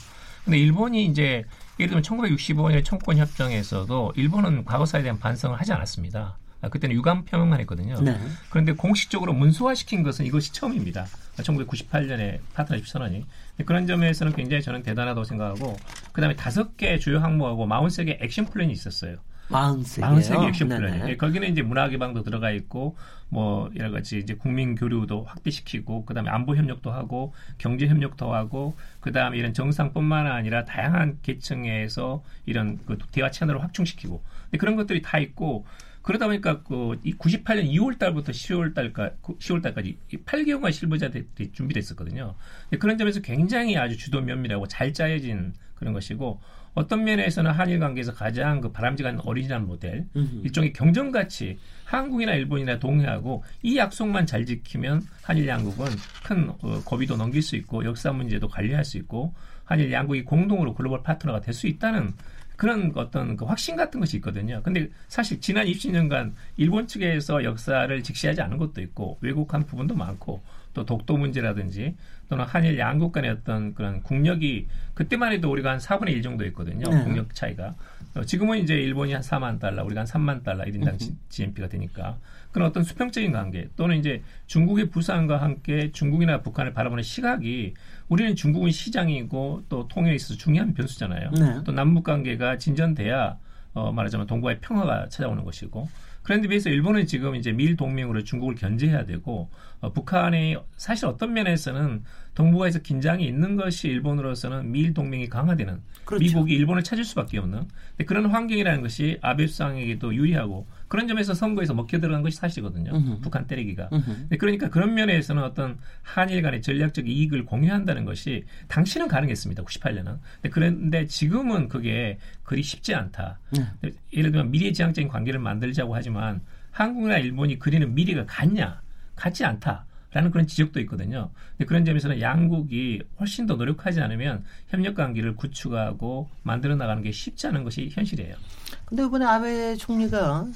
[0.45, 1.45] 근데 일본이 이제
[1.81, 6.39] 예를 들면 1965년의 청권 협정에서도 일본은 과거사에 대한 반성을 하지 않았습니다.
[6.61, 8.01] 아, 그때는 유감 표명만 했거든요.
[8.01, 8.19] 네.
[8.49, 11.07] 그런데 공식적으로 문서화시킨 것은 이것이 처음입니다.
[11.37, 13.27] 1998년에 파트너십 선언이.
[13.67, 15.77] 그런 점에서는 굉장히 저는 대단하다고 생각하고
[16.13, 19.17] 그 다음에 다섯 개 주요 항목하고 43개 액션 플랜이 있었어요.
[19.49, 20.01] 43개.
[20.01, 20.81] 43개 액션 네네.
[20.81, 21.11] 플랜이.
[21.11, 22.97] 예, 거기는 이제 문화 개방도 들어가 있고
[23.29, 29.39] 뭐 여러 가지 이제 국민 교류도 확대시키고 그다음에 안보 협력도 하고 경제 협력도 하고 그다음에
[29.39, 35.67] 이런 정상뿐만 아니라 다양한 계층에서 이런 그 대화 채널을 확충시키고 근데 그런 것들이 다 있고
[36.03, 42.35] 그러다 보니까 그이 98년 2월 달부터 10월 달까 10월 달까지 8개월간 실무자들이 준비됐었거든요.
[42.79, 46.41] 그런 점에서 굉장히 아주 주도 면밀하고 잘 짜여진 그런 것이고
[46.75, 50.41] 어떤 면에서는 한일 관계에서 가장 그 바람직한 오리지널 모델 음흠.
[50.45, 55.87] 일종의 경전같이 한국이나 일본이나 동의하고 이 약속만 잘 지키면 한일 양국은
[56.25, 59.33] 큰 어, 고비도 넘길 수 있고 역사 문제도 관리할 수 있고
[59.65, 62.13] 한일 양국이 공동으로 글로벌 파트너가 될 수 있다는
[62.57, 64.61] 그런 어떤 그 확신 같은 것이 있거든요.
[64.63, 70.41] 근데 사실 지난 20년간 일본 측에서 역사를 직시하지 않은 것도 있고 왜곡한 부분도 많고
[70.75, 71.95] 또 독도 문제라든지
[72.29, 76.89] 또는 한일 양국 간의 어떤 그런 국력이 그때만 해도 우리가 한 4분의 1 정도 있거든요.
[76.91, 77.05] 네.
[77.05, 77.75] 국력 차이가.
[78.15, 80.99] 어, 지금은 이제 일본이 한 4만 달러, 우리가 한 3만 달러 1인당
[81.29, 82.19] GNP가 되니까
[82.53, 87.75] 그런 어떤 수평적인 관계 또는 이제 중국의 부산과 함께 중국이나 북한을 바라보는 시각이
[88.09, 91.31] 우리는 중국은 시장이고 또 통일에 있어서 중요한 변수잖아요.
[91.33, 91.61] 네.
[91.65, 93.39] 또 남북 관계가 진전돼야
[93.75, 95.89] 어, 말하자면 동북아의 평화가 찾아오는 것이고
[96.25, 99.51] 그런데 비해서 일본은 지금 이제 미일 동맹으로 중국을 견제해야 되고
[99.81, 102.03] 어, 북한이 사실 어떤 면에서는
[102.35, 106.25] 동북아에서 긴장이 있는 것이 일본으로서는 미일 동맹이 강화되는 그렇죠.
[106.25, 107.69] 미국이 일본을 찾을 수밖에 없는
[108.07, 112.93] 그런 환경이라는 것이 아베 수상에게도 유리하고 그런 점에서 선거에서 먹혀 들어간 것이 사실이거든요.
[112.95, 113.21] 음흠.
[113.21, 113.89] 북한 때리기가.
[113.89, 119.65] 근데 그러니까 그런 면에서는 어떤 한일 간의 전략적 이익을 공유한다는 것이 당시는 가능했습니다.
[119.65, 120.05] 98년은.
[120.05, 123.41] 근데 그런데 지금은 그게 그리 쉽지 않다.
[123.51, 123.93] 네.
[124.13, 128.81] 예를 들면 미래지향적인 관계를 만들자고 하지만 한국이나 일본이 그리는 미래가 같냐?
[129.17, 129.87] 같지 않다.
[130.13, 131.33] 라는 그런 지적도 있거든요.
[131.59, 137.49] 근데 그런 점에서는 양국이 훨씬 더 노력하지 않으면 협력 관계를 구축하고 만들어 나가는 게 쉽지
[137.49, 138.37] 않은 것이 현실이에요.
[138.85, 140.47] 근데 이번에 아베 총리가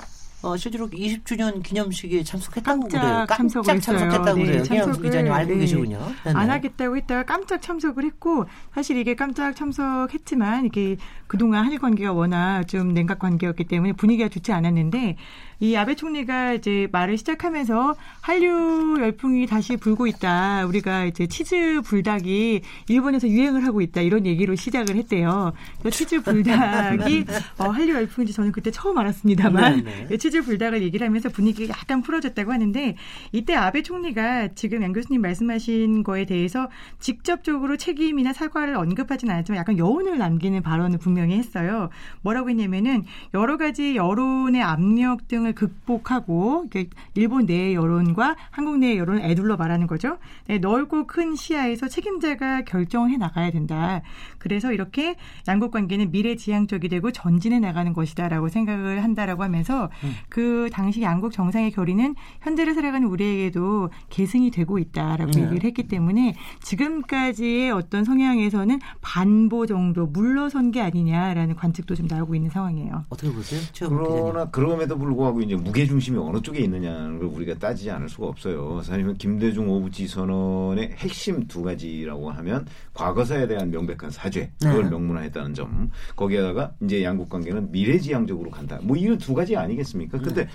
[0.40, 3.14] 어, 실제로 20주년 기념식에 참석했다고 깜짝 그래요.
[3.26, 3.80] 깜짝 참석을.
[3.80, 4.62] 참석했다고 네, 그래요.
[4.62, 5.58] 참석을- 기자님 알고 네.
[5.58, 5.98] 계시군요.
[6.24, 6.52] 네, 안 네.
[6.52, 12.94] 하겠다고 했다가 깜짝 참석을 했고 사실 이게 깜짝 참석했지만 이게 그동안 한일 관계가 워낙 좀
[12.94, 15.16] 냉각 관계였기 때문에 분위기가 좋지 않았는데
[15.60, 20.66] 이 아베 총리가 이제 말을 시작하면서 한류 열풍이 다시 불고 있다.
[20.66, 24.00] 우리가 이제 치즈 불닭이 일본에서 유행을 하고 있다.
[24.00, 25.52] 이런 얘기로 시작을 했대요.
[25.80, 27.24] 그래서 치즈 불닭이
[27.58, 30.06] 어, 한류 열풍인지 저는 그때 처음 알았습니다만 네, 네.
[30.12, 32.94] 예, 치즈 불닭을 얘기를 하면서 분위기가 약간 풀어졌다고 하는데
[33.32, 36.68] 이때 아베 총리가 지금 양 교수님 말씀하신 거에 대해서
[37.00, 41.90] 직접적으로 책임이나 사과를 언급하진 않았지만 약간 여운을 남기는 발언을 분명히 했어요.
[42.22, 43.04] 뭐라고 했냐면은
[43.34, 49.86] 여러 가지 여론의 압력 등을 극복하고 이게 일본 내 여론과 한국 내 여론을 애둘러 말하는
[49.86, 50.18] 거죠.
[50.46, 54.02] 네, 넓고 큰 시야에서 책임자가 결정해 나가야 된다.
[54.38, 59.90] 그래서 이렇게 양국 관계는 미래지향적이 되고 전진해 나가는 것이다라고 생각을 한다라고 하면서
[60.28, 65.42] 그 당시 양국 정상의 결의는 현재를 살아가는 우리에게도 계승이 되고 있다라고 네.
[65.42, 72.50] 얘기를 했기 때문에 지금까지의 어떤 성향에서는 반보 정도 물러선 게 아니냐라는 관측도 좀 나오고 있는
[72.50, 73.04] 상황이에요.
[73.08, 73.60] 어떻게 보세요?
[73.72, 74.24] 최영국 기자님.
[74.32, 78.82] 그러나 그럼에도 불구하고 이제 무게 중심이 어느 쪽에 있느냐는 걸 우리가 따지지 않을 수가 없어요.
[78.82, 84.90] 사실은 김대중 오부지 선언의 핵심 두 가지라고 하면 과거사에 대한 명백한 사죄 그걸 네.
[84.90, 88.78] 명문화했다는 점 거기에다가 이제 양국 관계는 미래지향적으로 간다.
[88.82, 90.18] 뭐이두 가지 아니겠습니까?
[90.18, 90.48] 근데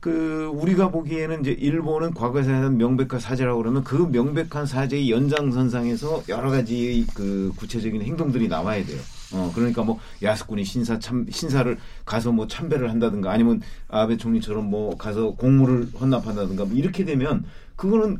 [0.00, 6.50] 그 우리가 보기에는 이제 일본은 과거사에 대한 명백한 사죄라고 그러면 그 명백한 사죄의 연장선상에서 여러
[6.50, 9.00] 가지 그 구체적인 행동들이 나와야 돼요.
[9.32, 14.96] 어 그러니까 뭐 야스쿠니 신사 참 신사를 가서 뭐 참배를 한다든가 아니면 아베 총리처럼 뭐
[14.96, 17.44] 가서 공물을 헌납한다든가 뭐 이렇게 되면
[17.76, 18.18] 그거는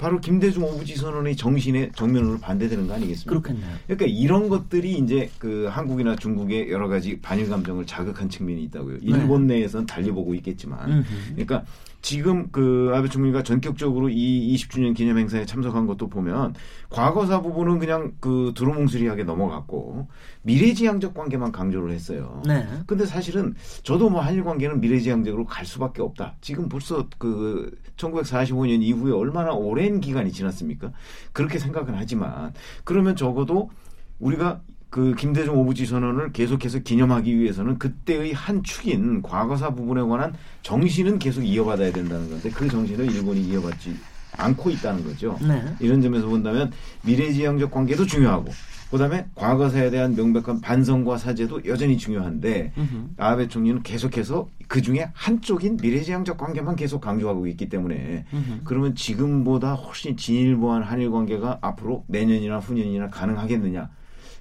[0.00, 3.42] 바로 김대중 오부지 선언의 정신에 정면으로 반대되는 거 아니겠습니까?
[3.42, 3.76] 그렇겠네요.
[3.86, 8.96] 그러니까 이런 것들이 이제 그 한국이나 중국의 여러 가지 반일 감정을 자극한 측면이 있다고요.
[9.02, 11.04] 일본 내에서는 달리 보고 있겠지만, 음흠.
[11.32, 11.64] 그러니까
[12.02, 16.54] 지금 그 아베 총리가 전격적으로 이 20주년 기념 행사에 참석한 것도 보면
[16.88, 20.08] 과거사 부분은 그냥 그 두루뭉술이하게 넘어갔고
[20.42, 22.42] 미래지향적 관계만 강조를 했어요.
[22.46, 22.66] 네.
[22.86, 26.36] 근데 사실은 저도 뭐 한일 관계는 미래지향적으로 갈 수밖에 없다.
[26.40, 30.92] 지금 벌써 그 1945년 이후에 얼마나 오랜 기간이 지났습니까?
[31.32, 32.52] 그렇게 생각은 하지만
[32.84, 33.70] 그러면 적어도
[34.18, 41.20] 우리가 그 김대중 오부지 선언을 계속해서 기념하기 위해서는 그때의 한 축인 과거사 부분에 관한 정신은
[41.20, 43.96] 계속 이어받아야 된다는 건데 그 정신을 일본이 이어받지
[44.36, 45.38] 않고 있다는 거죠.
[45.40, 45.62] 네.
[45.78, 46.72] 이런 점에서 본다면
[47.02, 48.50] 미래지향적 관계도 중요하고
[48.90, 53.10] 그다음에 과거사에 대한 명백한 반성과 사죄도 여전히 중요한데 음흠.
[53.18, 58.60] 아베 총리는 계속해서 그 중에 한쪽인 미래지향적 관계만 계속 강조하고 있기 때문에 음흠.
[58.64, 63.88] 그러면 지금보다 훨씬 진일보한 한일 관계가 앞으로 내년이나 후년이나 가능하겠느냐?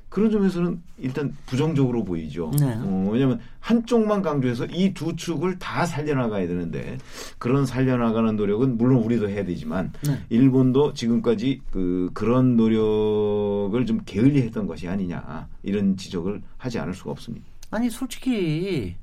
[0.09, 2.51] 그런 점에서는 일단 부정적으로 보이죠.
[2.59, 2.73] 네.
[2.81, 6.97] 어, 왜냐하면 한쪽만 강조해서 이 두 축을 다 살려나가야 되는데
[7.37, 10.19] 그런 살려나가는 노력은 물론 우리도 해야 되지만 네.
[10.29, 17.45] 일본도 지금까지 그 그런 노력을 좀 게을리했던 것이 아니냐 이런 지적을 하지 않을 수가 없습니다.
[17.71, 18.95] 아니 솔직히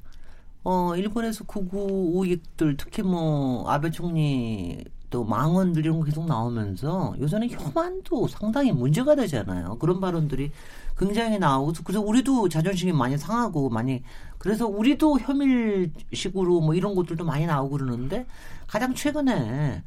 [0.65, 4.83] 어 일본에서 극우 우익들 특히 뭐 아베 총리
[5.17, 9.79] 또 망언들 이런 거 계속 나오면서 요새는 혐한도 상당히 문제가 되잖아요.
[9.79, 10.51] 그런 발언들이
[10.99, 14.03] 굉장히 나오고 그래서 우리도 자존심이 많이 상하고 많이
[14.37, 18.27] 그래서 우리도 혐일식으로 뭐 이런 것들도 많이 나오고 그러는데
[18.67, 19.83] 가장 최근에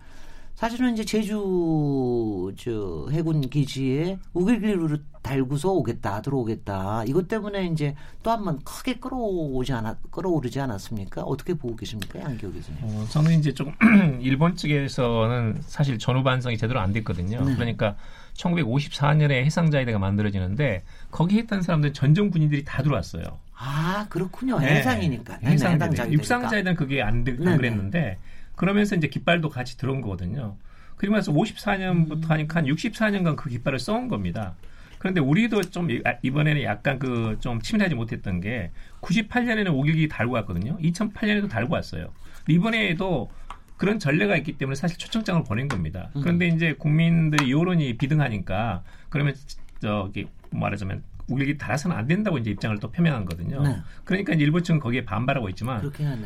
[0.60, 8.44] 사실은 이제 제주 저 해군 기지에 우길기를 달고서 오겠다 들어오겠다 이것 때문에 이제 또 한
[8.44, 11.22] 번 크게 끌어오지 않았 끌어오르지 않았습니까?
[11.22, 12.78] 어떻게 보고 계십니까, 양기호 교수님?
[12.84, 13.74] 어, 저는 이제 조금
[14.22, 17.42] 일본 측에서는 사실 전후 반성이 제대로 안 됐거든요.
[17.42, 17.56] 네.
[17.56, 17.96] 그러니까
[18.36, 23.24] 1954년에 해상자위대가 만들어지는데 거기 했던 사람들 전전 군인들이 다 들어왔어요.
[23.56, 24.60] 아 그렇군요.
[24.60, 24.76] 네.
[24.76, 26.12] 해상이니까 해상자위대.
[26.12, 27.56] 육상자위대는 그게 안, 되, 안.
[27.56, 28.18] 그랬는데
[28.60, 30.58] 그러면서 이제 깃발도 같이 들어온 거거든요.
[30.98, 32.30] 그러면서 54년부터 음.
[32.32, 34.54] 하니까 한 64년간 그 깃발을 써온 겁니다.
[34.98, 40.34] 그런데 우리도 좀 이- 아, 이번에는 약간 그 좀 치밀하지 못했던 게 98년에는 오길기 달고
[40.34, 40.78] 왔거든요.
[40.80, 42.12] 2008년에도 달고 왔어요.
[42.50, 43.32] 이번에도
[43.78, 46.10] 그런 전례가 있기 때문에 사실 초청장을 보낸 겁니다.
[46.18, 46.22] 음.
[46.22, 49.36] 그런데 이제 국민들의 여론이 비등하니까 그러면
[49.80, 53.62] 저기 말하자면 우길기 달아서는 안 된다고 이제 입장을 또 표명한 거거든요.
[53.62, 53.78] 네.
[54.04, 55.80] 그러니까 일본 측은 거기에 반발하고 있지만.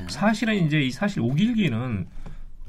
[0.09, 2.07] 사실은 이제 이 사실 오길기는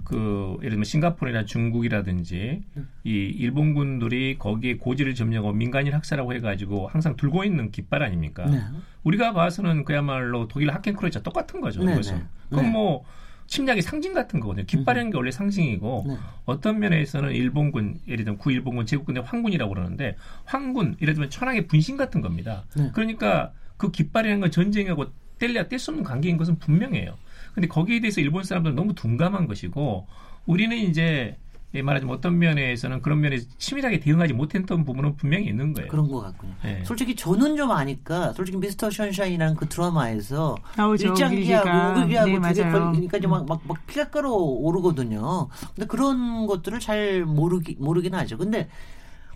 [0.05, 2.89] 그 예를 들면 싱가포르나 중국이라든지 음.
[3.05, 8.45] 이 일본군들이 거기에 고지를 점령하고 민간인 학살하고 해가지고 항상 들고 있는 깃발 아닙니까?
[8.47, 8.61] 네.
[9.03, 11.83] 우리가 봐서는 그야말로 독일 학켄크로이자 똑같은 거죠.
[11.83, 12.19] 네, 그것은.
[12.19, 12.25] 네.
[12.51, 12.71] 그건 네.
[12.71, 13.05] 뭐
[13.47, 14.65] 침략의 상징 같은 거거든요.
[14.67, 16.17] 깃발이라는 게 원래 상징이고 네.
[16.45, 22.21] 어떤 면에서는 일본군 예를 들면 구일본군 제국군의 황군이라고 그러는데 황군 예를 들면 천황의 분신 같은
[22.21, 22.65] 겁니다.
[22.77, 22.91] 네.
[22.95, 25.07] 그러니까 그 깃발이라는 건 전쟁하고
[25.39, 27.17] 뗄래야 뗄 수 없는 관계인 것은 분명해요.
[27.55, 30.07] 근데 거기에 대해서 일본 사람들은 너무 둔감한 것이고
[30.47, 31.37] 우리는 이제
[31.75, 35.89] 예, 말하자면 어떤 면에서는 그런 면에 치밀하게 대응하지 못했던 부분은 분명히 있는 거예요.
[35.89, 36.53] 그런 것 같군요.
[36.65, 36.85] 예.
[36.85, 42.01] 솔직히 저는 좀 아니까 솔직히 미스터 션샤인이라는 그 드라마에서 나오죠, 일장기하고.
[42.01, 42.71] 우길기하고 네, 되게.
[42.71, 45.49] 걸리니까 이제 막, 막, 막 피가 끓어 오르거든요.
[45.75, 48.39] 근데 그런 것들을 잘 모르기, 모르긴 하죠.
[48.39, 48.69] 근데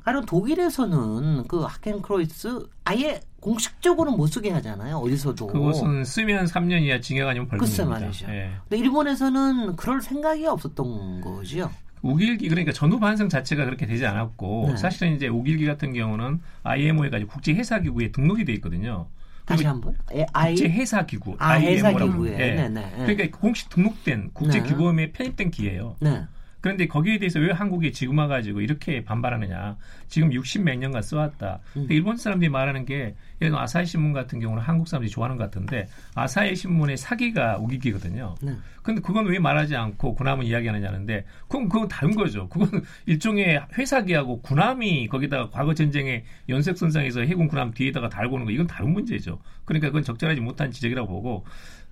[0.09, 4.97] 가령 독일에서는 그 하켄크로이스 아예 공식적으로는 못 쓰게 하잖아요.
[4.97, 5.49] 어디서도.
[5.49, 8.07] 그것은 쓰면 3년 이하 징역 아니면 글쎄 벌금입니다.
[8.07, 8.27] 말이죠.
[8.31, 8.51] 예.
[8.63, 11.71] 근데 일본에서는 그럴 생각이 없었던 거죠.
[12.01, 14.77] 우길기 그러니까 전후 반성 자체가 그렇게 되지 않았고 네.
[14.79, 19.09] 사실은 이제 우길기 같은 경우는 IMO에 가지고 국제 회사 기구에 등록이 돼 있거든요.
[19.45, 19.95] 다시 한번.
[20.15, 22.13] 에, 아이 국제 회사 기구 아, 회사 IMO라고.
[22.13, 22.37] 기구에.
[22.37, 22.69] 네네.
[22.71, 22.93] 네.
[22.97, 24.69] 그러니까 공식 등록된 국제 네.
[24.71, 25.97] 규범에 편입된 기예요.
[26.01, 26.25] 네.
[26.69, 29.79] 그런데 거기에 대해서 왜 한국이 지금 와가지고 이렇게 반발하느냐.
[30.07, 31.61] 지금 60 몇 년간 써왔다.
[31.77, 31.81] 음.
[31.81, 35.45] 근데 일본 사람들이 말하는 게, 예를 들어 아사히 신문 같은 경우는 한국 사람들이 좋아하는 것
[35.45, 38.35] 같은데, 아사히 신문의 사기가 우기기거든요.
[38.43, 38.53] 네.
[38.83, 42.51] 근데 그건 왜 말하지 않고 군함은 이야기하느냐는데, 그건, 그건 다른 거죠.
[42.51, 42.69] 그건
[43.07, 48.93] 일종의 회사기하고 군함이 거기다가 과거 전쟁에 연색선상에서 해군 군함 뒤에다가 달고 오는 거, 이건 다른
[48.93, 49.41] 문제죠.
[49.65, 51.47] 그러니까 그건 적절하지 못한 지적이라고 보고,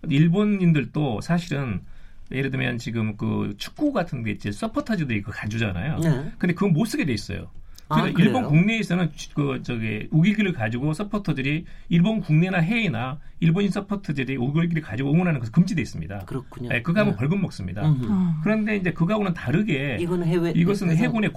[0.06, 1.80] 일본인들도 사실은
[2.32, 5.98] 예를 들면 지금 그 축구 같은 데 있지 서포터즈들이 그 가주잖아요.
[5.98, 6.32] 네.
[6.38, 7.50] 근데 그건 못 쓰게 돼 있어요.
[7.88, 8.26] 아, 그래서 그래요?
[8.26, 15.12] 일본 국내에서는 주- 그 저기 우길기를 가지고 서포터들이 일본 국내나 해외나 일본인 서포터들이 우길기를 가지고
[15.12, 16.18] 응원하는 것은 금지돼 있습니다.
[16.26, 16.70] 그렇군요.
[16.70, 17.16] 네, 그거 하면 네.
[17.16, 17.88] 벌금 먹습니다.
[17.88, 18.06] 음흠.
[18.10, 18.34] 어.
[18.42, 21.30] 그런데 이제 그거하고는 다르게 이거는 해외 이것은 해군의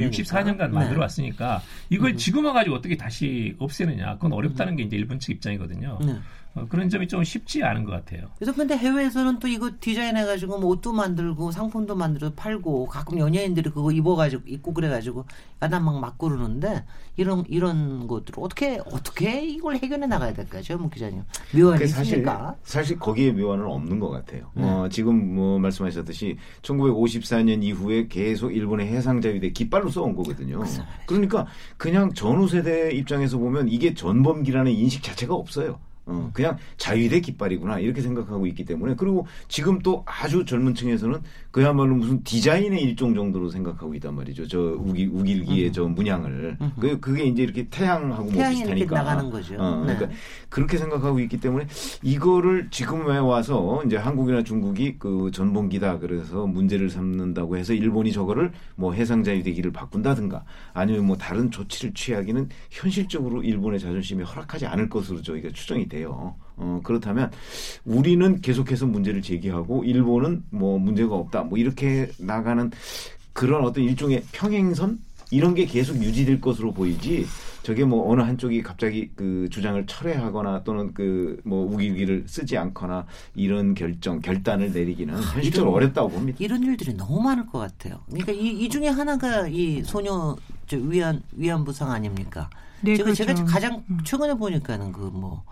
[0.00, 0.10] 되니까.
[0.10, 0.68] 64년간 네.
[0.74, 2.16] 만들어 왔으니까 이걸 음.
[2.16, 6.00] 지금 와가지고 어떻게 다시 없애느냐 그건 어렵다는 게 이제 일본 측 입장이거든요.
[6.56, 6.62] 네.
[6.62, 8.28] 어, 그런 점이 좀 쉽지 않은 것 같아요.
[8.38, 13.92] 그래서 근데 해외에서는 또 이거 디자인해가지고 뭐 옷도 만들고 상품도 만들어 팔고 가끔 연예인들이 그거
[13.92, 15.26] 입어가지고 입고 그래가지고
[15.62, 16.84] 야단 막막 그러는데
[17.16, 21.22] 이런 이런 것들을 어떻게 어떻게 이걸 해결해 나가야 될까죠, 문 기자님?
[21.54, 22.56] 묘안이 그 사실 있습니까?
[22.62, 24.50] 사실 거기에 묘안은 없는 것 같아요.
[24.54, 24.62] 네.
[24.64, 30.62] 어, 지금 뭐 말씀하셨듯이 1954년 이후에 계속 일본의 해상 자위대 깃발로 써온 거거든요.
[31.06, 31.46] 그러니까
[31.76, 35.78] 그냥 전후 세대 입장에서 보면 이게 전범기라는 인식 자체가 없어요.
[36.06, 41.96] 어, 그냥 자위대 깃발이구나 이렇게 생각하고 있기 때문에 그리고 지금 또 아주 젊은 층에서는 그야말로
[41.96, 44.46] 무슨 디자인의 일종 정도로 생각하고 있단 말이죠.
[44.46, 49.56] 저 우기, 우길기의 저 문양을 그 그게 이제 이렇게 태양하고 뭐 비슷하니까 나가는 거죠.
[49.58, 49.96] 어, 네.
[49.96, 51.66] 그러니까 그렇게 생각하고 있기 때문에
[52.02, 58.92] 이거를 지금에 와서 이제 한국이나 중국이 그 전범기다 그래서 문제를 삼는다고 해서 일본이 저거를 뭐
[58.92, 65.48] 해상 자유대기를 바꾼다든가 아니면 뭐 다른 조치를 취하기는 현실적으로 일본의 자존심이 허락하지 않을 것으로 저희가
[65.52, 66.34] 추정이 돼 요.
[66.56, 67.30] 어, 그렇다면
[67.84, 72.70] 우리는 계속해서 문제를 제기하고 일본은 뭐 문제가 없다 뭐 이렇게 나가는
[73.32, 74.98] 그런 어떤 일종의 평행선
[75.30, 77.26] 이런 게 계속 유지될 것으로 보이지
[77.62, 83.74] 저게 뭐 어느 한쪽이 갑자기 그 주장을 철회하거나 또는 그 뭐 우기기를 쓰지 않거나 이런
[83.74, 86.38] 결정 결단을 내리기는 현실적으로 이런- 어렵다고 봅니다.
[86.40, 88.00] 이런 일들이 너무 많을 것 같아요.
[88.06, 90.36] 그러니까 이, 이 중에 하나가 이 소녀
[90.66, 92.48] 저 위안 위안부상 아닙니까?
[92.80, 93.24] 네, 제가 그렇죠.
[93.26, 95.42] 제가 가장 최근에 보니까는 그뭐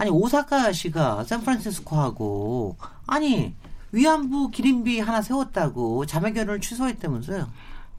[0.00, 2.74] 아니 오사카시가 샌프란시스코하고
[3.06, 3.54] 아니
[3.92, 7.46] 위안부 기린비 하나 세웠다고 자매 결혼을 취소했다면서요?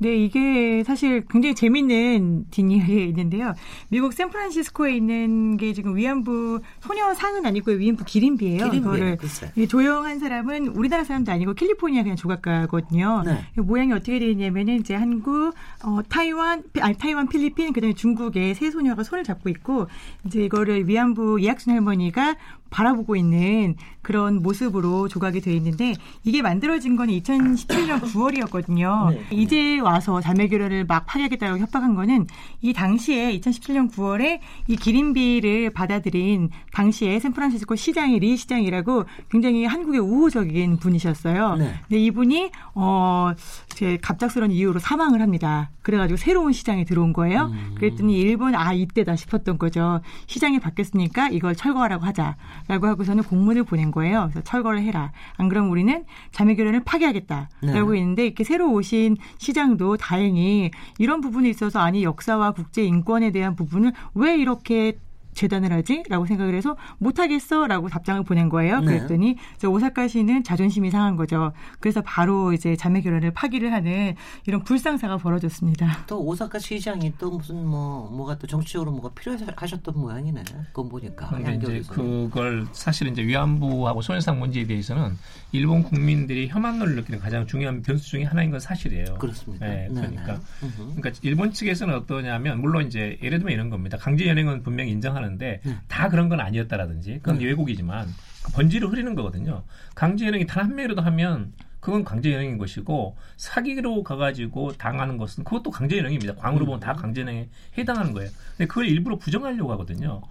[0.02, 3.54] 네, 이게 사실 굉장히 재밌는 뒷이야기가 있는데요.
[3.90, 8.72] 미국 샌프란시스코에 있는 게 지금 위안부 소녀상은 아니고 위안부 기린비예요.
[8.72, 9.52] 기린비, 글쎄.
[9.56, 13.22] 이 조형한 사람은 우리나라 사람도 아니고 캘리포니아 그냥 조각가거든요.
[13.28, 13.46] 네.
[13.56, 15.54] 이 모양이 어떻게 되어 있냐면은 이제 한국,
[15.86, 19.86] 어, 타이완, 피- 아니 타이완, 필리핀, 그다음에 중국의 세 소녀가 손을 잡고 있고
[20.26, 22.38] 이제 이거를 위안부 이학순 할머니가
[22.72, 25.94] 바라보고 있는 그런 모습으로 조각이 되어 있는데
[26.24, 29.12] 이게 만들어진 건 2017년 9월이었거든요.
[29.14, 29.22] 네.
[29.30, 32.26] 이제 와서 자매 결혼을 막 파기하겠다고 협박한 거는
[32.62, 40.78] 이 당시에 2017년 9월에 이 기린비를 받아들인 당시에 샌프란시스코 시장이 리 시장이라고 굉장히 한국의 우호적인
[40.78, 41.56] 분이셨어요.
[41.56, 41.74] 네.
[41.88, 43.34] 근데 이분이 어
[43.72, 45.72] 이제 갑작스러운 이유로 사망을 합니다.
[45.82, 47.52] 그래가지고 새로운 시장에 들어온 거예요.
[47.76, 50.02] 그랬더니 일본 아 이때다 싶었던 거죠.
[50.28, 54.30] 시장이 바뀌었으니까 이걸 철거하라고 하자라고 하고서는 공문을 보낸 거예요.
[54.32, 55.12] 그래서 철거를 해라.
[55.38, 58.00] 안 그러면 우리는 자매 결혼을 파기하겠다라고 네.
[58.00, 60.70] 했는데 이렇게 새로 오신 시장 도 다행히
[61.00, 65.00] 이런 부분에 있어서 아니 역사와 국제 인권에 대한 부분을 왜 이렇게
[65.34, 66.04] 재단을 하지?
[66.10, 67.68] 라고 생각을 해서 못하겠어?
[67.68, 68.80] 라고 답장을 보낸 거예요.
[68.82, 68.98] 네.
[68.98, 71.54] 그랬더니 이제 오사카시는 자존심이 상한 거죠.
[71.80, 74.16] 그래서 바로 이제 자매 결혼을 파기를 하는
[74.46, 76.06] 이런 불상사가 벌어졌습니다.
[76.08, 80.44] 또 오사카 시장이 또 무슨 뭐 뭐가 또 정치적으로 뭐가 필요하셨던 모양이네.
[80.68, 82.30] 그건 보니까 근데 이제 양쪽에서는.
[82.30, 85.18] 그걸 사실은 이제 위안부하고 소녀상 문제에 대해서는
[85.54, 89.16] 일본 국민들이 혐한노를 느끼는 가장 중요한 변수 중에 하나인 건 사실이에요.
[89.16, 89.66] 그렇습니다.
[89.66, 90.70] 네, 네, 그러니까 네.
[90.96, 93.98] 그러니까 일본 측에서는 어떠냐면 물론 이제 예를 들면 이런 겁니다.
[93.98, 98.08] 강제 연행은 분명히 인정하 는 주장하는데 다 그런 건 아니었다라든지 그건 왜곡이지만
[98.44, 99.64] 그 번지를 흐리는 거거든요.
[99.96, 106.36] 강제연행이 단 한 명이라도 하면 그건 강제연행인 것이고 사기로 가가지고 당하는 것은 그것도 강제연행입니다.
[106.36, 108.30] 광으로 보면 다 강제연행에 해당하는 거예요.
[108.56, 110.22] 근데 그걸 일부러 부정하려고 하거든요.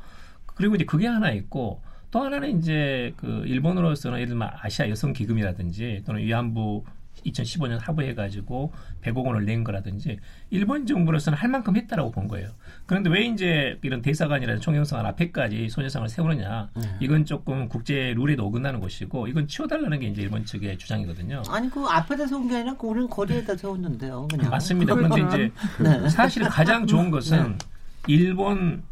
[0.46, 6.02] 그리고 이제 그게 하나 있고 또 하나는 이제 그 일본으로서는 예를 들면 아시아 여성 기금이라든지
[6.06, 6.84] 또는 위안부
[7.26, 10.18] 2015년 합의해가지고 100억 원을 낸 거라든지
[10.50, 12.48] 일본 정부로서는 할 만큼 했다라고 본 거예요.
[12.86, 16.70] 그런데 왜 이제 이런 대사관이라든 총영사관 앞에까지 소녀상을 세우느냐?
[16.76, 16.82] 네.
[17.00, 21.42] 이건 조금 국제 룰에도 어긋나는 것이고 이건 치워달라는 게 이제 일본 측의 주장이거든요.
[21.48, 24.26] 아니 그 앞에다 세운 게 아니라 그 우리는 거리에다 세웠는데요.
[24.30, 24.94] 그냥 맞습니다.
[24.94, 25.52] 그런데 좀- 이제
[25.82, 26.08] 네.
[26.08, 27.58] 사실 가장 좋은 것은
[28.06, 28.82] 일본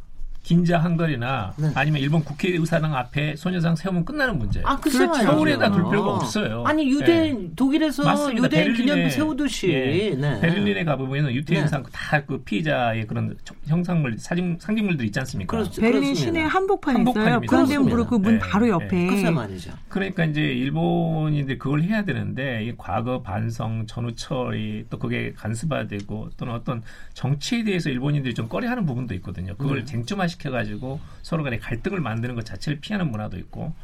[0.43, 1.70] 긴자 한거리나 네.
[1.74, 4.66] 아니면 일본 국회의사당 앞에 소녀상 세우면 끝나는 문제예요.
[4.66, 5.22] 아, 글쎄 그렇죠.
[5.24, 6.64] 서울에다 둘 필요가 없어요.
[6.66, 7.51] 아니 유대인 네.
[7.55, 8.45] 독일에서 맞습니다.
[8.47, 10.41] 유대인 기념비 베를린에, 세우듯이 예, 네.
[10.41, 11.89] 베를린에 가보면 유태인상 네.
[11.93, 13.36] 다그 피자의 그런
[13.66, 15.57] 형상물 사진 상징물들 있지 않습니까?
[15.57, 15.80] 그렇죠.
[15.80, 16.14] 베를린.
[16.14, 17.09] 시내 한복판에 있어요.
[17.09, 17.51] 한복판입니다.
[17.51, 17.95] 그런데 그렇습니다.
[17.95, 18.39] 무릎 그문 네.
[18.39, 19.07] 바로 옆에.
[19.07, 19.72] 글쎄 말이죠.
[19.89, 26.55] 그러니까 이제 일본인들 그걸 해야 되는데 이 과거 반성 전후 처리 또 그게 간섭화되고 또는
[26.55, 26.82] 어떤
[27.12, 29.55] 정치에 대해서 일본인들이 좀 꺼려하는 부분도 있거든요.
[29.57, 29.84] 그걸 네.
[29.84, 33.74] 쟁점화 시켜가지고 서로 간에 갈등을 만드는 것 자체를 피하는 문화도 있고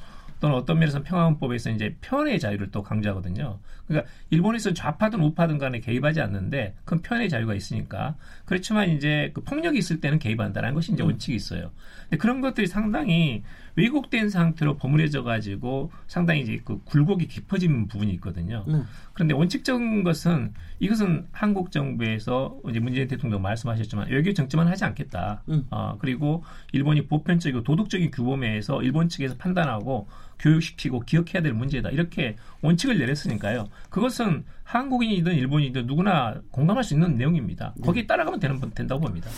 [0.41, 3.59] 또는 어떤 면에서 평화헌법에서 이제 표현의 자유를 또 강조하거든요.
[3.87, 9.79] 그러니까 일본에서 좌파든 우파든 간에 개입하지 않는데 그건 표현의 자유가 있으니까 그렇지만 이제 그 폭력이
[9.79, 11.71] 있을 때는 개입한다는 것이 이제 원칙이 있어요.
[12.03, 13.43] 근데 그런 것들이 상당히
[13.77, 18.65] 왜곡된 상태로 버무려져 가지고 상당히 이제 그 굴곡이 깊어진 부분이 있거든요.
[18.67, 18.83] 네.
[19.13, 25.43] 그런데 원칙적인 것은 이것은 한국 정부에서 이제 문재인 대통령 말씀하셨지만 외교 정치만 하지 않겠다.
[25.49, 25.67] 음.
[25.71, 30.09] 어, 그리고 일본이 보편적이고 도덕적인 규범에서 일본 측에서 판단하고
[30.45, 31.89] 교육시키고 기억해야 될 문제다.
[31.89, 33.69] 이렇게 원칙을 내렸으니까요.
[33.89, 37.75] 그것은 한국인이든 일본인이든 누구나 공감할 수 있는 내용입니다.
[37.83, 39.31] 거기에 따라가면 되는 된다고 봅니다.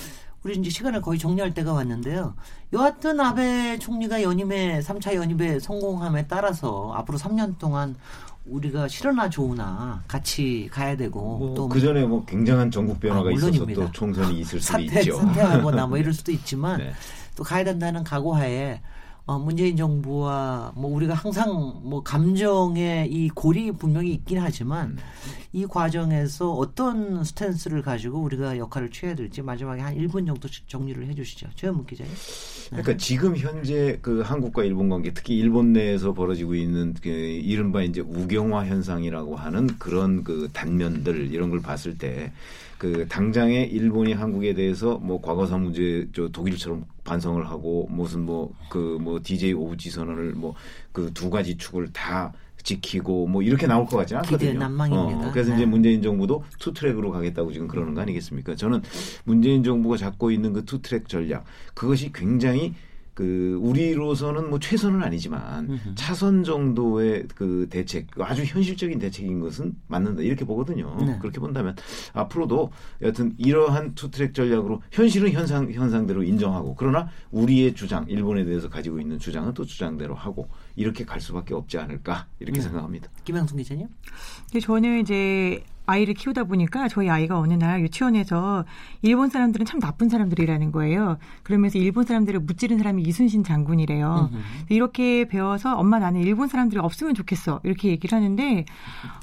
[0.42, 2.34] 우리 이제 시간을 거의 정리할 때가 왔는데요.
[2.72, 7.94] 여하튼 아베 총리가 연임에 3차 연임에 성공함에 따라서 앞으로 3년 동안
[8.44, 13.66] 우리가 싫으나 좋으나 같이 가야 되고 또그 전에 뭐 굉장한 전국 변화가 아, 있어서.
[13.66, 15.16] 또 총선이 있을 수도 사퇴 있죠.
[15.16, 16.92] 사퇴하거나 뭐 이럴 수도 있지만 네.
[17.34, 18.80] 또 가야 된다는 각오하에
[19.27, 24.99] 어, 문재인 정부와 뭐 우리가 항상 뭐 감정의 이 골이 분명히 있긴 하지만 음.
[25.53, 31.49] 이 과정에서 어떤 스탠스를 가지고 우리가 역할을 취해야 될지 마지막에 한 1분 정도씩 정리를 해주시죠.
[31.57, 32.12] 최현문 기자님.
[32.68, 38.03] 그러니까 지금 현재 그 한국과 일본 관계 특히 일본 내에서 벌어지고 있는 그 이른바 이제
[38.03, 42.33] 우경화 현상이라고 하는 그런 그 단면들 이런 걸 봤을 때
[42.79, 49.53] 그 당장에 일본이 한국에 대해서 뭐 과거사 문제 저 독일처럼 반성을 하고 무슨 뭐 그뭐 DJ
[49.55, 50.55] 오부지 선언을 뭐
[50.93, 54.59] 그 두 가지 축을 다 지키고 뭐 이렇게 나올 것 같지 않거든요.
[54.97, 55.57] 어, 그래서 네.
[55.57, 58.57] 이제 문재인 정부도 투 트랙으로 가겠다고 지금 그러는 거 아니겠습니까?
[58.57, 58.83] 저는
[59.24, 62.74] 문재인 정부가 잡고 있는 그 투 트랙 전략 그것이 굉장히
[63.17, 70.45] 그 우리로서는 뭐 최선은 아니지만 차선 정도의 그 대책 아주 현실적인 대책인 것은 맞는다 이렇게
[70.45, 70.95] 보거든요.
[71.01, 71.19] 네.
[71.19, 71.75] 그렇게 본다면
[72.12, 79.01] 앞으로도 여하튼 이러한 투트랙 전략으로 현실은 현상 현상대로 인정하고 그러나 우리의 주장 일본에 대해서 가지고
[79.01, 82.64] 있는 주장은 또 주장대로 하고 이렇게 갈 수밖에 없지 않을까 이렇게 네.
[82.64, 83.09] 생각합니다.
[83.25, 83.89] 김양순 기자님.
[84.61, 88.64] 저는 이제 아이를 키우다 보니까 저희 아이가 어느 날 유치원에서
[89.03, 91.18] 일본 사람들은 참 나쁜 사람들이라는 거예요.
[91.43, 94.30] 그러면서 일본 사람들을 무찌른 사람이 이순신 장군이래요.
[94.68, 97.61] 이렇게 배워서 엄마 나는 일본 사람들이 없으면 좋겠어.
[97.64, 98.64] 이렇게 얘기를 하는데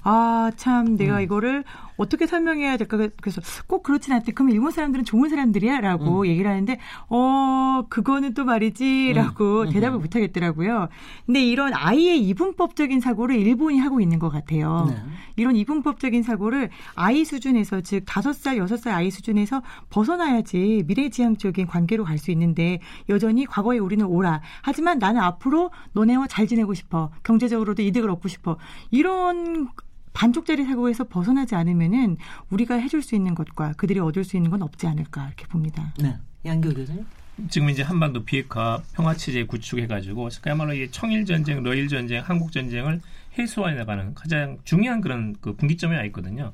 [0.04, 1.64] 아 참 내가 이거를
[1.98, 4.32] 어떻게 설명해야 될까 그래서 꼭 그렇진 않대.
[4.32, 6.80] 그럼 일본 사람들은 좋은 사람들이야라고 얘기를 하는데
[7.10, 10.90] 어 그거는 또 말이지라고 대답을 못 하겠더라고요.
[11.26, 14.88] 근데 이런 아이의 이분법적인 사고를 일본이 하고 있는 것 같아요.
[14.90, 14.98] 네.
[15.36, 22.04] 이런 이분법적인 사고를 아이 수준에서 즉 다섯 살 여섯 살 아이 수준에서 벗어나야지 미래지향적인 관계로
[22.04, 22.80] 갈 수 있는데
[23.10, 24.42] 여전히 과거에 우리는 오라.
[24.62, 27.12] 하지만 나는 앞으로 너네와 잘 지내고 싶어.
[27.24, 28.58] 경제적으로도 이득을 얻고 싶어.
[28.92, 29.68] 이런
[30.14, 32.18] 반쪽짜리 사고에서 벗어나지 않으면은
[32.50, 35.94] 우리가 해줄 수 있는 것과 그들이 얻을 수 있는 건 없지 않을까 이렇게 봅니다.
[36.00, 36.16] 네.
[36.46, 37.06] 양교 교수님.
[37.50, 43.02] 지금 이제 한반도 비핵화 평화 체제 구축해가지고 그야말로 이 청일 전쟁, 러일 전쟁, 한국 전쟁을
[43.38, 46.54] 해소해 나가는 가장 중요한 그런 그 분기점에 와 있거든요.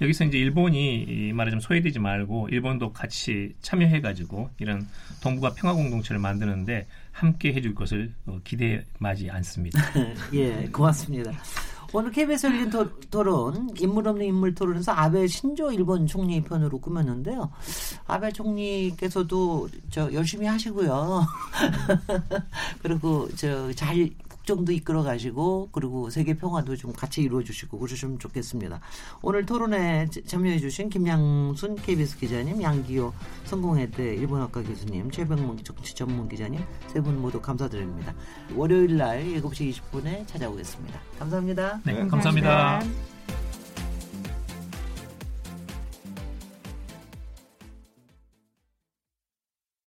[0.00, 4.88] 여기서 이제 일본이 이 말하자면 소외되지 말고 일본도 같이 참여해가지고 이런
[5.22, 9.80] 동북아 평화 공동체를 만드는데 함께 해줄 것을 어, 기대하지 않습니다.
[10.32, 11.32] 예, 고맙습니다.
[11.92, 17.50] 오늘 KBS 열린 토, 토론 인물 없는 인물 토론에서 아베 신조 일본 총리 편으로 꾸몄는데요.
[18.06, 21.26] 아베 총리께서도 저 열심히 하시고요.
[22.82, 24.10] 그리고 저 잘
[24.50, 28.80] 국정도 이끌어 가시고 그리고 세계 평화도 좀 같이 이루어 주시고 그러시면 좋겠습니다.
[29.22, 33.12] 오늘 토론에 참여해 주신 김양순 KBS 기자님, 양기호
[33.44, 38.12] 성공회대 일본학과 교수님, 최병문 정치 전문 기자님 세 분 모두 감사드립니다.
[38.56, 41.00] 월요일 날 7시 20분에 찾아오겠습니다.
[41.18, 41.80] 감사합니다.
[41.84, 42.80] 네, 감사합니다.
[42.80, 43.39] 감사합니다.